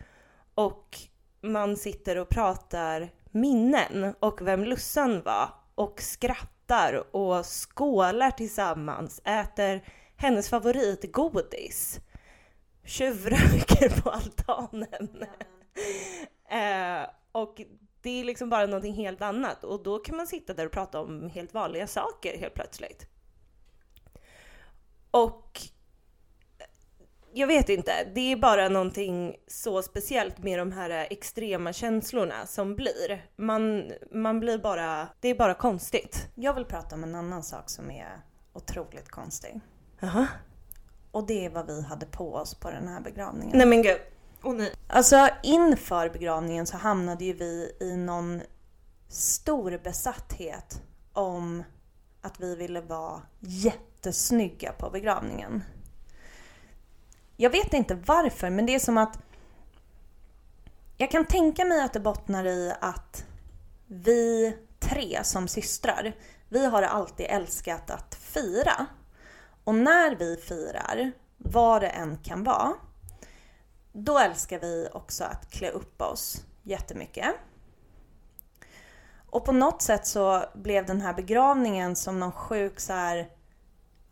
[0.55, 0.97] och
[1.41, 9.82] man sitter och pratar minnen och vem Lussan var och skrattar och skålar tillsammans, äter
[10.15, 11.99] hennes favoritgodis,
[12.86, 15.26] tjuvröker på altanen.
[16.49, 17.61] eh, och
[18.01, 21.01] det är liksom bara någonting helt annat och då kan man sitta där och prata
[21.01, 23.07] om helt vanliga saker helt plötsligt.
[25.12, 25.62] Och
[27.34, 32.76] jag vet inte, det är bara någonting så speciellt med de här extrema känslorna som
[32.76, 33.26] blir.
[33.36, 36.28] Man, man blir bara, det är bara konstigt.
[36.36, 38.22] Jag vill prata om en annan sak som är
[38.53, 39.59] otroligt konstig.
[39.99, 40.28] Jaha.
[41.12, 43.57] Och det är vad vi hade på oss på den här begravningen.
[43.57, 43.97] Nej men gud.
[44.43, 44.74] Åh nej.
[44.88, 48.41] Alltså inför begravningen så hamnade ju vi i någon
[49.07, 50.82] stor besatthet
[51.14, 51.64] om
[52.22, 53.22] att vi ville vara
[54.02, 55.64] jättesnygga på begravningen.
[57.38, 59.20] Jag vet inte varför, men det är som att
[60.97, 63.26] jag kan tänka mig att det bottnar i att
[63.88, 66.16] vi tre som systrar,
[66.49, 68.86] vi har alltid älskat att fira.
[69.64, 72.74] Och när vi firar, vad det än kan vara,
[73.93, 77.36] då älskar vi också att klä upp oss jättemycket.
[79.30, 83.41] Och på något sätt så blev den här begravningen som någon sjuk så här.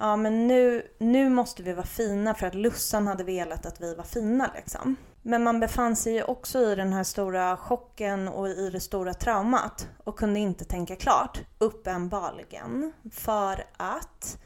[0.01, 3.95] Ja men nu, nu måste vi vara fina för att Lussan hade velat att vi
[3.95, 4.95] var fina liksom.
[5.21, 9.13] Men man befann sig ju också i den här stora chocken och i det stora
[9.13, 12.93] traumat och kunde inte tänka klart, uppenbarligen.
[13.11, 14.37] För att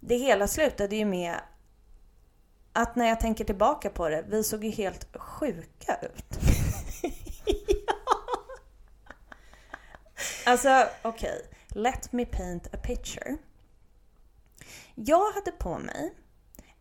[0.00, 1.34] det hela slutade ju med
[2.72, 6.38] att när jag tänker tillbaka på det, vi såg ju helt sjuka ut.
[10.46, 11.82] Alltså okej, okay.
[11.82, 13.36] let me paint a picture.
[15.04, 16.14] Jag hade på mig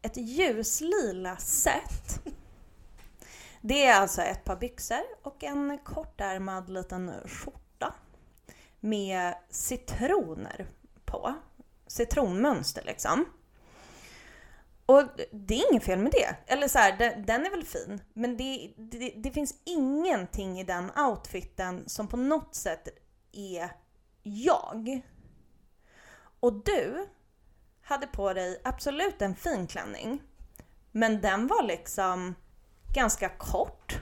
[0.01, 2.19] ett ljuslila set.
[3.61, 7.93] Det är alltså ett par byxor och en kortärmad liten skjorta
[8.79, 10.67] med citroner
[11.05, 11.33] på.
[11.87, 13.25] Citronmönster liksom.
[14.85, 16.53] Och det är inget fel med det.
[16.53, 18.01] Eller så här, den är väl fin.
[18.13, 22.87] Men det, det, det, finns ingenting i den outfiten som på något sätt
[23.31, 23.69] är
[24.23, 25.01] jag.
[26.39, 27.07] Och du
[27.87, 30.21] hade på dig absolut en fin klänning.
[30.91, 32.35] Men den var liksom
[32.93, 33.99] ganska kort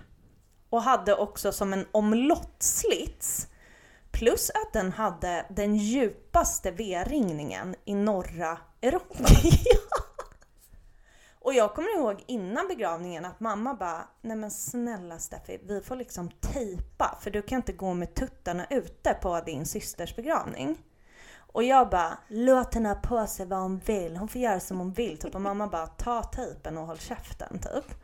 [0.70, 3.48] och hade också som en omlottslits.
[4.12, 9.26] Plus att den hade den djupaste V-ringningen i norra Europa.
[11.40, 15.96] Och jag kommer ihåg innan begravningen att mamma bara, nej men snälla Steffi, vi får
[15.96, 20.78] liksom tejpa för du kan inte gå med tuttarna ute på din systers begravning.
[21.56, 24.78] Och jag bara, låt henne ha på sig vad hon vill, hon får göra som
[24.78, 25.18] hon vill.
[25.18, 25.36] Typ.
[25.36, 27.98] Och mamma bara, ta tejpen och håll käften typ.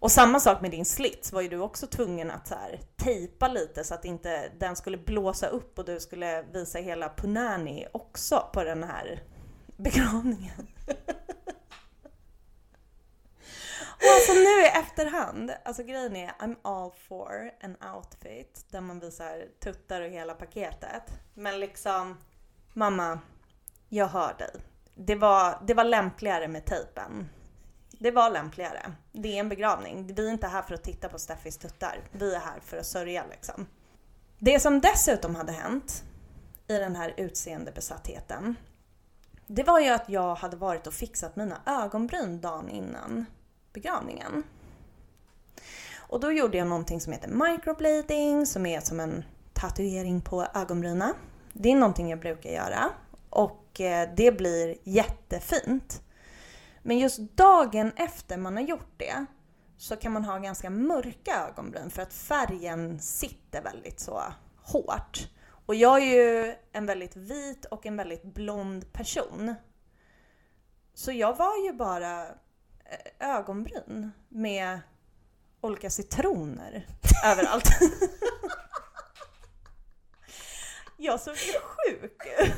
[0.00, 3.48] Och samma sak med din slits var ju du också tvungen att så här, tejpa
[3.48, 8.48] lite så att inte den skulle blåsa upp och du skulle visa hela punani också
[8.52, 9.22] på den här
[9.76, 10.68] begravningen.
[14.00, 19.00] Och alltså nu i efterhand, alltså grejen är I'm all for an outfit där man
[19.00, 21.02] visar tuttar och hela paketet.
[21.34, 22.16] Men liksom,
[22.78, 23.20] mamma,
[23.88, 24.50] jag hör dig.
[24.94, 27.28] Det var, det var lämpligare med tejpen.
[27.90, 28.92] Det var lämpligare.
[29.12, 30.14] Det är en begravning.
[30.14, 32.00] Vi är inte här för att titta på Steffis tuttar.
[32.12, 33.66] Vi är här för att sörja liksom.
[34.38, 36.04] Det som dessutom hade hänt
[36.68, 38.56] i den här utseendebesattheten
[39.50, 43.26] det var ju att jag hade varit och fixat mina ögonbryn dagen innan
[43.72, 44.42] begravningen.
[45.96, 51.14] Och då gjorde jag någonting som heter microblading som är som en tatuering på ögonbrynen.
[51.60, 52.90] Det är någonting jag brukar göra
[53.30, 56.02] och eh, det blir jättefint.
[56.82, 59.26] Men just dagen efter man har gjort det
[59.76, 64.22] så kan man ha ganska mörka ögonbryn för att färgen sitter väldigt så
[64.62, 65.28] hårt.
[65.66, 69.54] Och jag är ju en väldigt vit och en väldigt blond person.
[70.94, 74.80] Så jag var ju bara eh, ögonbryn med
[75.60, 76.86] olika citroner
[77.24, 77.68] överallt.
[81.00, 82.54] Jag såg ju sjuk ut.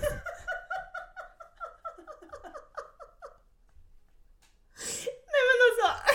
[5.33, 6.11] Nej men alltså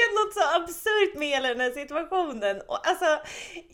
[0.00, 2.60] är något så absurt med hela den här situationen.
[2.60, 3.18] Och alltså,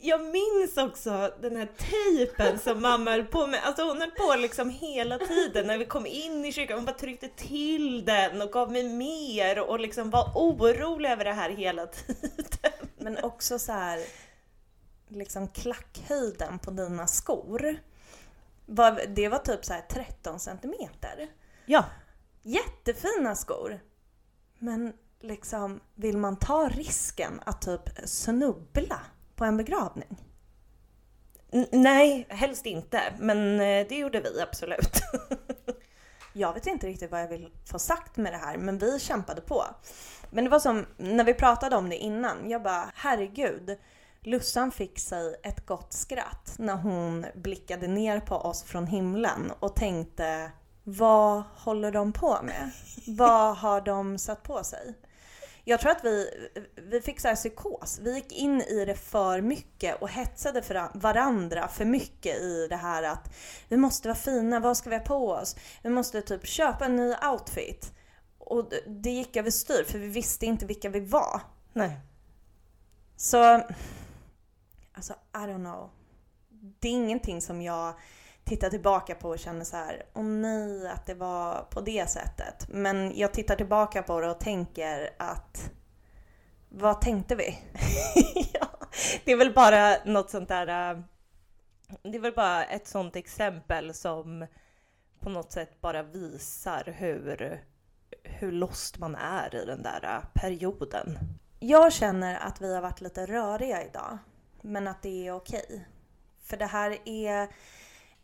[0.01, 3.61] jag minns också den här tejpen som mamma höll på med.
[3.64, 6.77] Alltså hon höll på liksom hela tiden när vi kom in i kyrkan.
[6.77, 11.33] Hon bara tryckte till den och gav mig mer och liksom var orolig över det
[11.33, 12.73] här hela tiden.
[12.99, 13.99] Men också så här,
[15.09, 17.77] liksom klackhöjden på dina skor.
[19.09, 21.29] Det var typ så 13 centimeter.
[21.67, 21.85] Ja.
[22.43, 23.81] Jättefina skor.
[24.59, 29.01] Men liksom, vill man ta risken att typ snubbla
[29.37, 30.23] på en begravning?
[31.51, 33.01] N nej, helst inte.
[33.19, 35.03] Men eh, det gjorde vi absolut.
[36.33, 39.41] jag vet inte riktigt vad jag vill få sagt med det här, men vi kämpade
[39.41, 39.65] på.
[40.31, 42.51] Men det var som när vi pratade om det innan.
[42.51, 43.79] Jag bara, herregud.
[44.27, 49.77] Lussan fick sig ett gott skratt när hon blickade ner på oss från himlen och
[49.77, 50.51] tänkte
[50.85, 52.70] vad håller de på med?
[53.07, 54.95] vad har de satt på sig?
[55.64, 56.31] Jag tror att vi,
[56.74, 58.01] vi fick så här psykos.
[58.03, 62.77] Vi gick in i det för mycket och hetsade för varandra för mycket i det
[62.77, 63.35] här att
[63.68, 65.57] vi måste vara fina, vad ska vi ha på oss?
[65.83, 67.93] Vi måste typ köpa en ny outfit.
[68.39, 71.41] Och det gick överstyr för vi visste inte vilka vi var.
[71.72, 72.01] Nej.
[73.16, 73.62] Så,
[74.97, 75.91] alltså I don't know.
[76.81, 77.95] Det är ingenting som jag
[78.45, 82.69] tittar tillbaka på och känner så här, åh nej att det var på det sättet.
[82.69, 85.71] Men jag tittar tillbaka på det och tänker att,
[86.69, 87.59] vad tänkte vi?
[88.53, 88.69] ja,
[89.25, 91.01] det är väl bara något sånt där, äh,
[92.03, 94.47] det är väl bara ett sånt exempel som
[95.21, 97.61] på något sätt bara visar hur,
[98.23, 101.19] hur lost man är i den där äh, perioden.
[101.59, 104.19] Jag känner att vi har varit lite röriga idag,
[104.67, 105.89] men att det är okej.
[106.43, 107.49] För det här är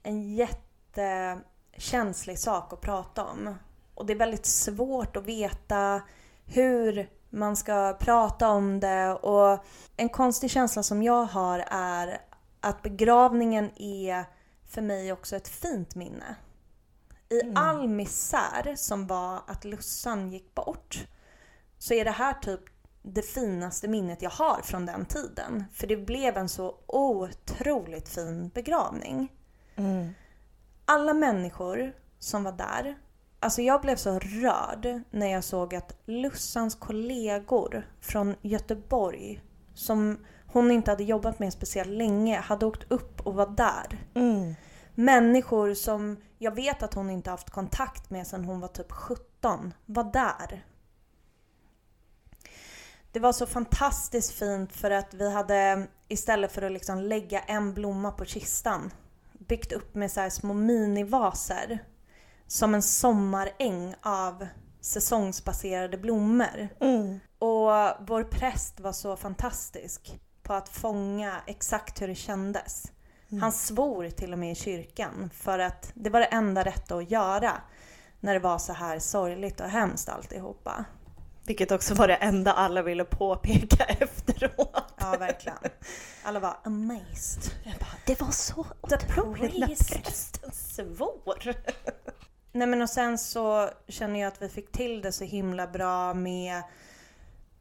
[0.03, 3.55] en jättekänslig sak att prata om.
[3.95, 6.03] Och det är väldigt svårt att veta
[6.45, 9.65] hur man ska prata om det och
[9.97, 12.21] en konstig känsla som jag har är
[12.61, 14.25] att begravningen är
[14.65, 16.35] för mig också ett fint minne.
[17.29, 17.57] I mm.
[17.57, 21.07] all misär som var att Lussan gick bort
[21.79, 22.72] så är det här typ
[23.03, 25.65] det finaste minnet jag har från den tiden.
[25.73, 29.33] För det blev en så otroligt fin begravning.
[29.77, 30.15] Mm.
[30.85, 32.99] Alla människor som var där,
[33.41, 39.43] alltså jag blev så rörd när jag såg att Lussans kollegor från Göteborg,
[39.75, 44.05] som hon inte hade jobbat med speciellt länge, hade åkt upp och var där.
[44.15, 44.55] Mm.
[44.95, 49.75] Människor som jag vet att hon inte haft kontakt med sedan hon var typ 17,
[49.87, 50.65] var där.
[53.13, 57.75] Det var så fantastiskt fint för att vi hade istället för att liksom lägga en
[57.75, 58.91] blomma på kistan
[59.33, 61.79] byggt upp med så små minivaser.
[62.47, 64.47] Som en sommaräng av
[64.81, 66.69] säsongsbaserade blommor.
[66.81, 67.21] Mm.
[67.39, 67.71] Och
[68.09, 72.93] vår präst var så fantastisk på att fånga exakt hur det kändes.
[73.29, 73.43] Mm.
[73.43, 77.11] Han svor till och med i kyrkan för att det var det enda rätta att
[77.11, 77.53] göra
[78.21, 80.85] när det var så här sorgligt och hemskt alltihopa.
[81.47, 84.95] Vilket också var det enda alla ville påpeka efteråt.
[84.99, 85.59] Ja, verkligen.
[86.23, 87.53] Alla var amazed.
[87.65, 91.55] Bara, det var så otroligt när prästen svår.
[92.53, 96.15] Nej men och sen så känner jag att vi fick till det så himla bra
[96.15, 96.63] med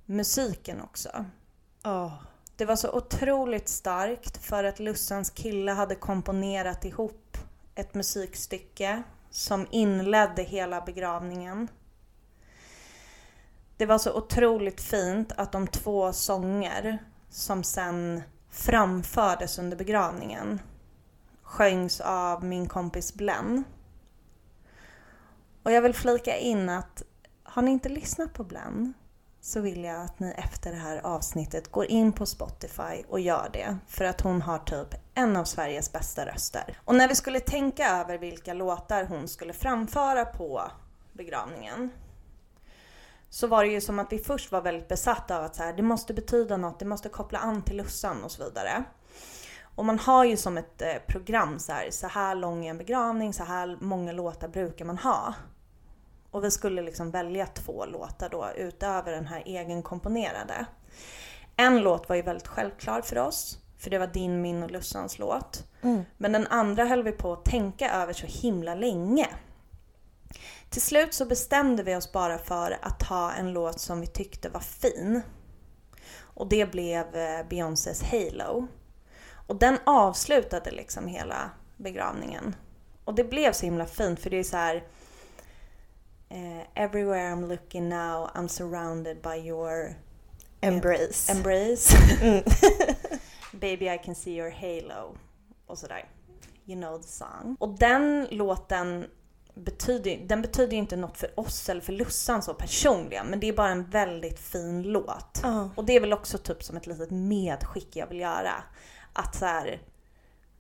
[0.06, 1.26] musiken också.
[1.84, 2.14] Oh.
[2.56, 7.38] Det var så otroligt starkt för att Lussans kille hade komponerat ihop
[7.76, 11.68] ett musikstycke som inledde hela begravningen.
[13.82, 16.98] Det var så otroligt fint att de två sånger
[17.30, 20.60] som sen framfördes under begravningen
[21.42, 23.64] sjöngs av min kompis Blenn.
[25.64, 27.04] Och jag vill flika in att
[27.44, 28.94] har ni inte lyssnat på Blenn
[29.40, 33.50] så vill jag att ni efter det här avsnittet går in på Spotify och gör
[33.54, 33.78] det.
[33.88, 36.78] För att hon har typ en av Sveriges bästa röster.
[36.86, 40.72] Och när vi skulle tänka över vilka låtar hon skulle framföra på
[41.14, 41.90] begravningen
[43.34, 45.74] så var det ju som att vi först var väldigt besatta av att så här,
[45.74, 48.84] det måste betyda något, det måste koppla an till Lussan och så vidare.
[49.76, 52.78] Och man har ju som ett eh, program så här, så här lång är en
[52.78, 55.34] begravning, så här många låtar brukar man ha.
[56.32, 60.66] Och vi skulle liksom välja två låtar då utöver den här egenkomponerade.
[61.56, 65.20] En låt var ju väldigt självklar för oss, för det var din, min och Lussans
[65.20, 65.64] låt.
[65.82, 66.04] Mm.
[66.18, 69.28] Men den andra höll vi på att tänka över så himla länge.
[70.72, 74.50] Till slut så bestämde vi oss bara för att ta en låt som vi tyckte
[74.50, 75.22] var fin.
[76.20, 78.68] Och det blev eh, Beyoncés Halo.
[79.48, 82.56] Och den avslutade liksom hela begravningen.
[83.06, 84.76] Och det blev så himla fint för det är så här.
[86.30, 89.96] Eh, Everywhere I'm looking now I'm surrounded by your
[90.62, 91.32] embrace.
[91.32, 91.98] embrace.
[92.22, 92.44] Mm.
[93.54, 95.16] Baby I can see your halo.
[95.66, 96.10] Och sådär.
[96.66, 97.58] You know the song.
[97.60, 99.08] Och den låten
[99.54, 103.54] betyder, den betyder inte något för oss eller för Lussan så personligen men det är
[103.54, 105.42] bara en väldigt fin låt.
[105.46, 105.68] Uh.
[105.76, 108.54] Och det är väl också typ som ett litet medskick jag vill göra.
[109.14, 109.82] Att så här,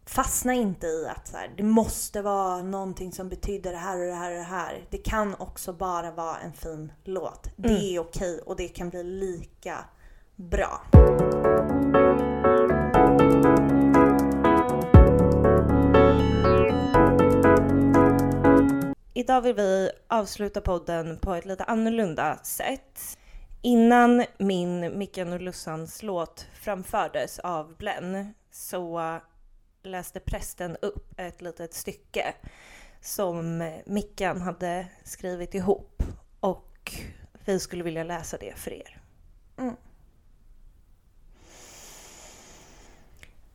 [0.05, 4.05] fastna inte i att så här, det måste vara någonting som betyder det här och
[4.05, 4.85] det här och det här.
[4.89, 7.49] Det kan också bara vara en fin låt.
[7.55, 7.81] Det mm.
[7.81, 9.77] är okej och det kan bli lika
[10.35, 10.81] bra.
[19.13, 23.17] Idag vill vi avsluta podden på ett lite annorlunda sätt.
[23.61, 29.19] Innan min Micken och Lussans låt framfördes av Blenn så
[29.83, 32.33] läste prästen upp ett litet stycke
[33.01, 36.03] som Mickan hade skrivit ihop
[36.39, 36.91] och
[37.45, 39.01] vi skulle vilja läsa det för er.
[39.57, 39.75] Mm.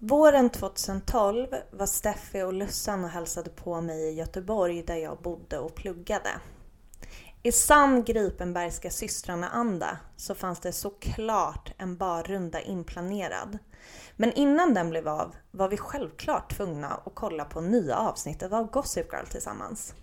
[0.08, 5.58] Våren 2012 var Steffi och Lussan och hälsade på mig i Göteborg där jag bodde
[5.58, 6.30] och pluggade.
[7.42, 13.58] I sann Gripenbergska systrarna-anda så fanns det såklart en barrunda inplanerad.
[14.16, 18.70] Men innan den blev av var vi självklart tvungna att kolla på nya avsnittet av
[18.70, 19.94] Gossip Girl tillsammans.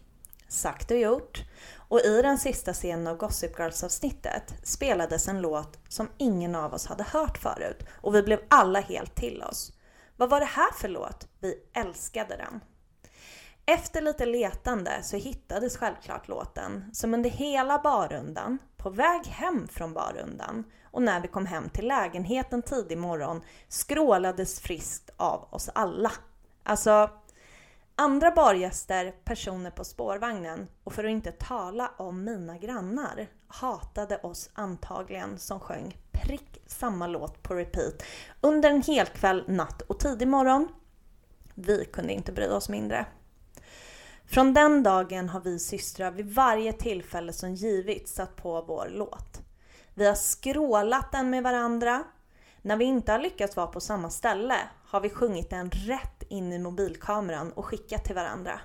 [0.48, 1.44] Sagt och gjort.
[1.88, 6.86] Och i den sista scenen av Gossip Girls-avsnittet spelades en låt som ingen av oss
[6.86, 9.73] hade hört förut och vi blev alla helt till oss.
[10.18, 11.28] Vad var det här för låt?
[11.40, 12.62] Vi älskade den.
[13.66, 19.94] Efter lite letande så hittades självklart låten som under hela barrundan, på väg hem från
[19.94, 26.12] barrundan och när vi kom hem till lägenheten tidig morgon skrålades friskt av oss alla.
[26.64, 27.10] Alltså,
[27.96, 34.50] andra bargäster, personer på spårvagnen och för att inte tala om mina grannar hatade oss
[34.54, 38.04] antagligen som sjöng prick samma låt på repeat
[38.42, 40.68] under en hel kväll, natt och tidig morgon.
[41.54, 43.06] Vi kunde inte bry oss mindre.
[44.26, 49.42] Från den dagen har vi systrar vid varje tillfälle som givits satt på vår låt.
[49.94, 52.04] Vi har skrålat den med varandra.
[52.62, 54.56] När vi inte har lyckats vara på samma ställe
[54.86, 58.60] har vi sjungit den rätt in i mobilkameran och skickat till varandra.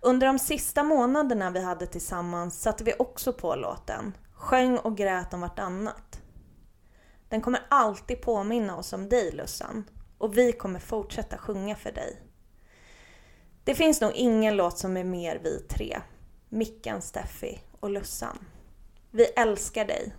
[0.00, 5.34] Under de sista månaderna vi hade tillsammans satte vi också på låten, sjöng och grät
[5.34, 6.13] om vartannat.
[7.34, 9.84] Den kommer alltid påminna oss om dig Lussan
[10.18, 12.22] och vi kommer fortsätta sjunga för dig.
[13.64, 16.00] Det finns nog ingen låt som är mer vi tre.
[16.48, 18.38] Mickan, Steffi och Lussan.
[19.10, 20.14] Vi älskar dig.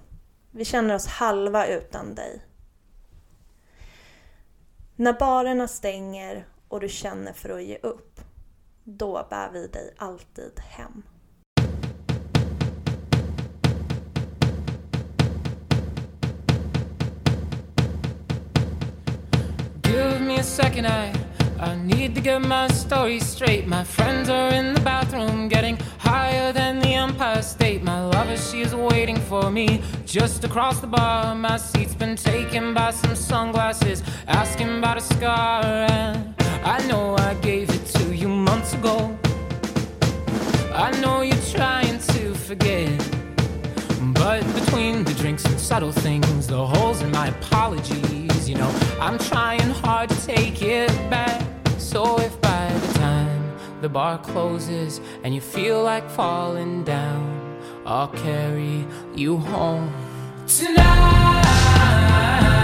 [0.52, 2.46] Vi känner oss halva utan dig.
[4.96, 8.22] När barerna stänger och du känner för att ge upp,
[8.84, 11.04] då bär vi dig alltid hem.
[20.46, 21.12] Second, I
[21.60, 23.66] I need to get my story straight.
[23.66, 27.82] My friends are in the bathroom, getting higher than the Empire State.
[27.82, 31.34] My lover, she is waiting for me just across the bar.
[31.34, 35.64] My seat's been taken by some sunglasses, asking about a scar.
[35.64, 39.18] And I know I gave it to you months ago.
[40.74, 42.92] I know you're trying to forget.
[44.14, 47.32] But between the drinks and subtle things, the holes in my
[48.46, 51.42] apologies, you know, I'm trying hard to take it back.
[51.78, 58.08] So if by the time the bar closes and you feel like falling down, I'll
[58.08, 58.86] carry
[59.16, 59.94] you home
[60.48, 62.55] tonight.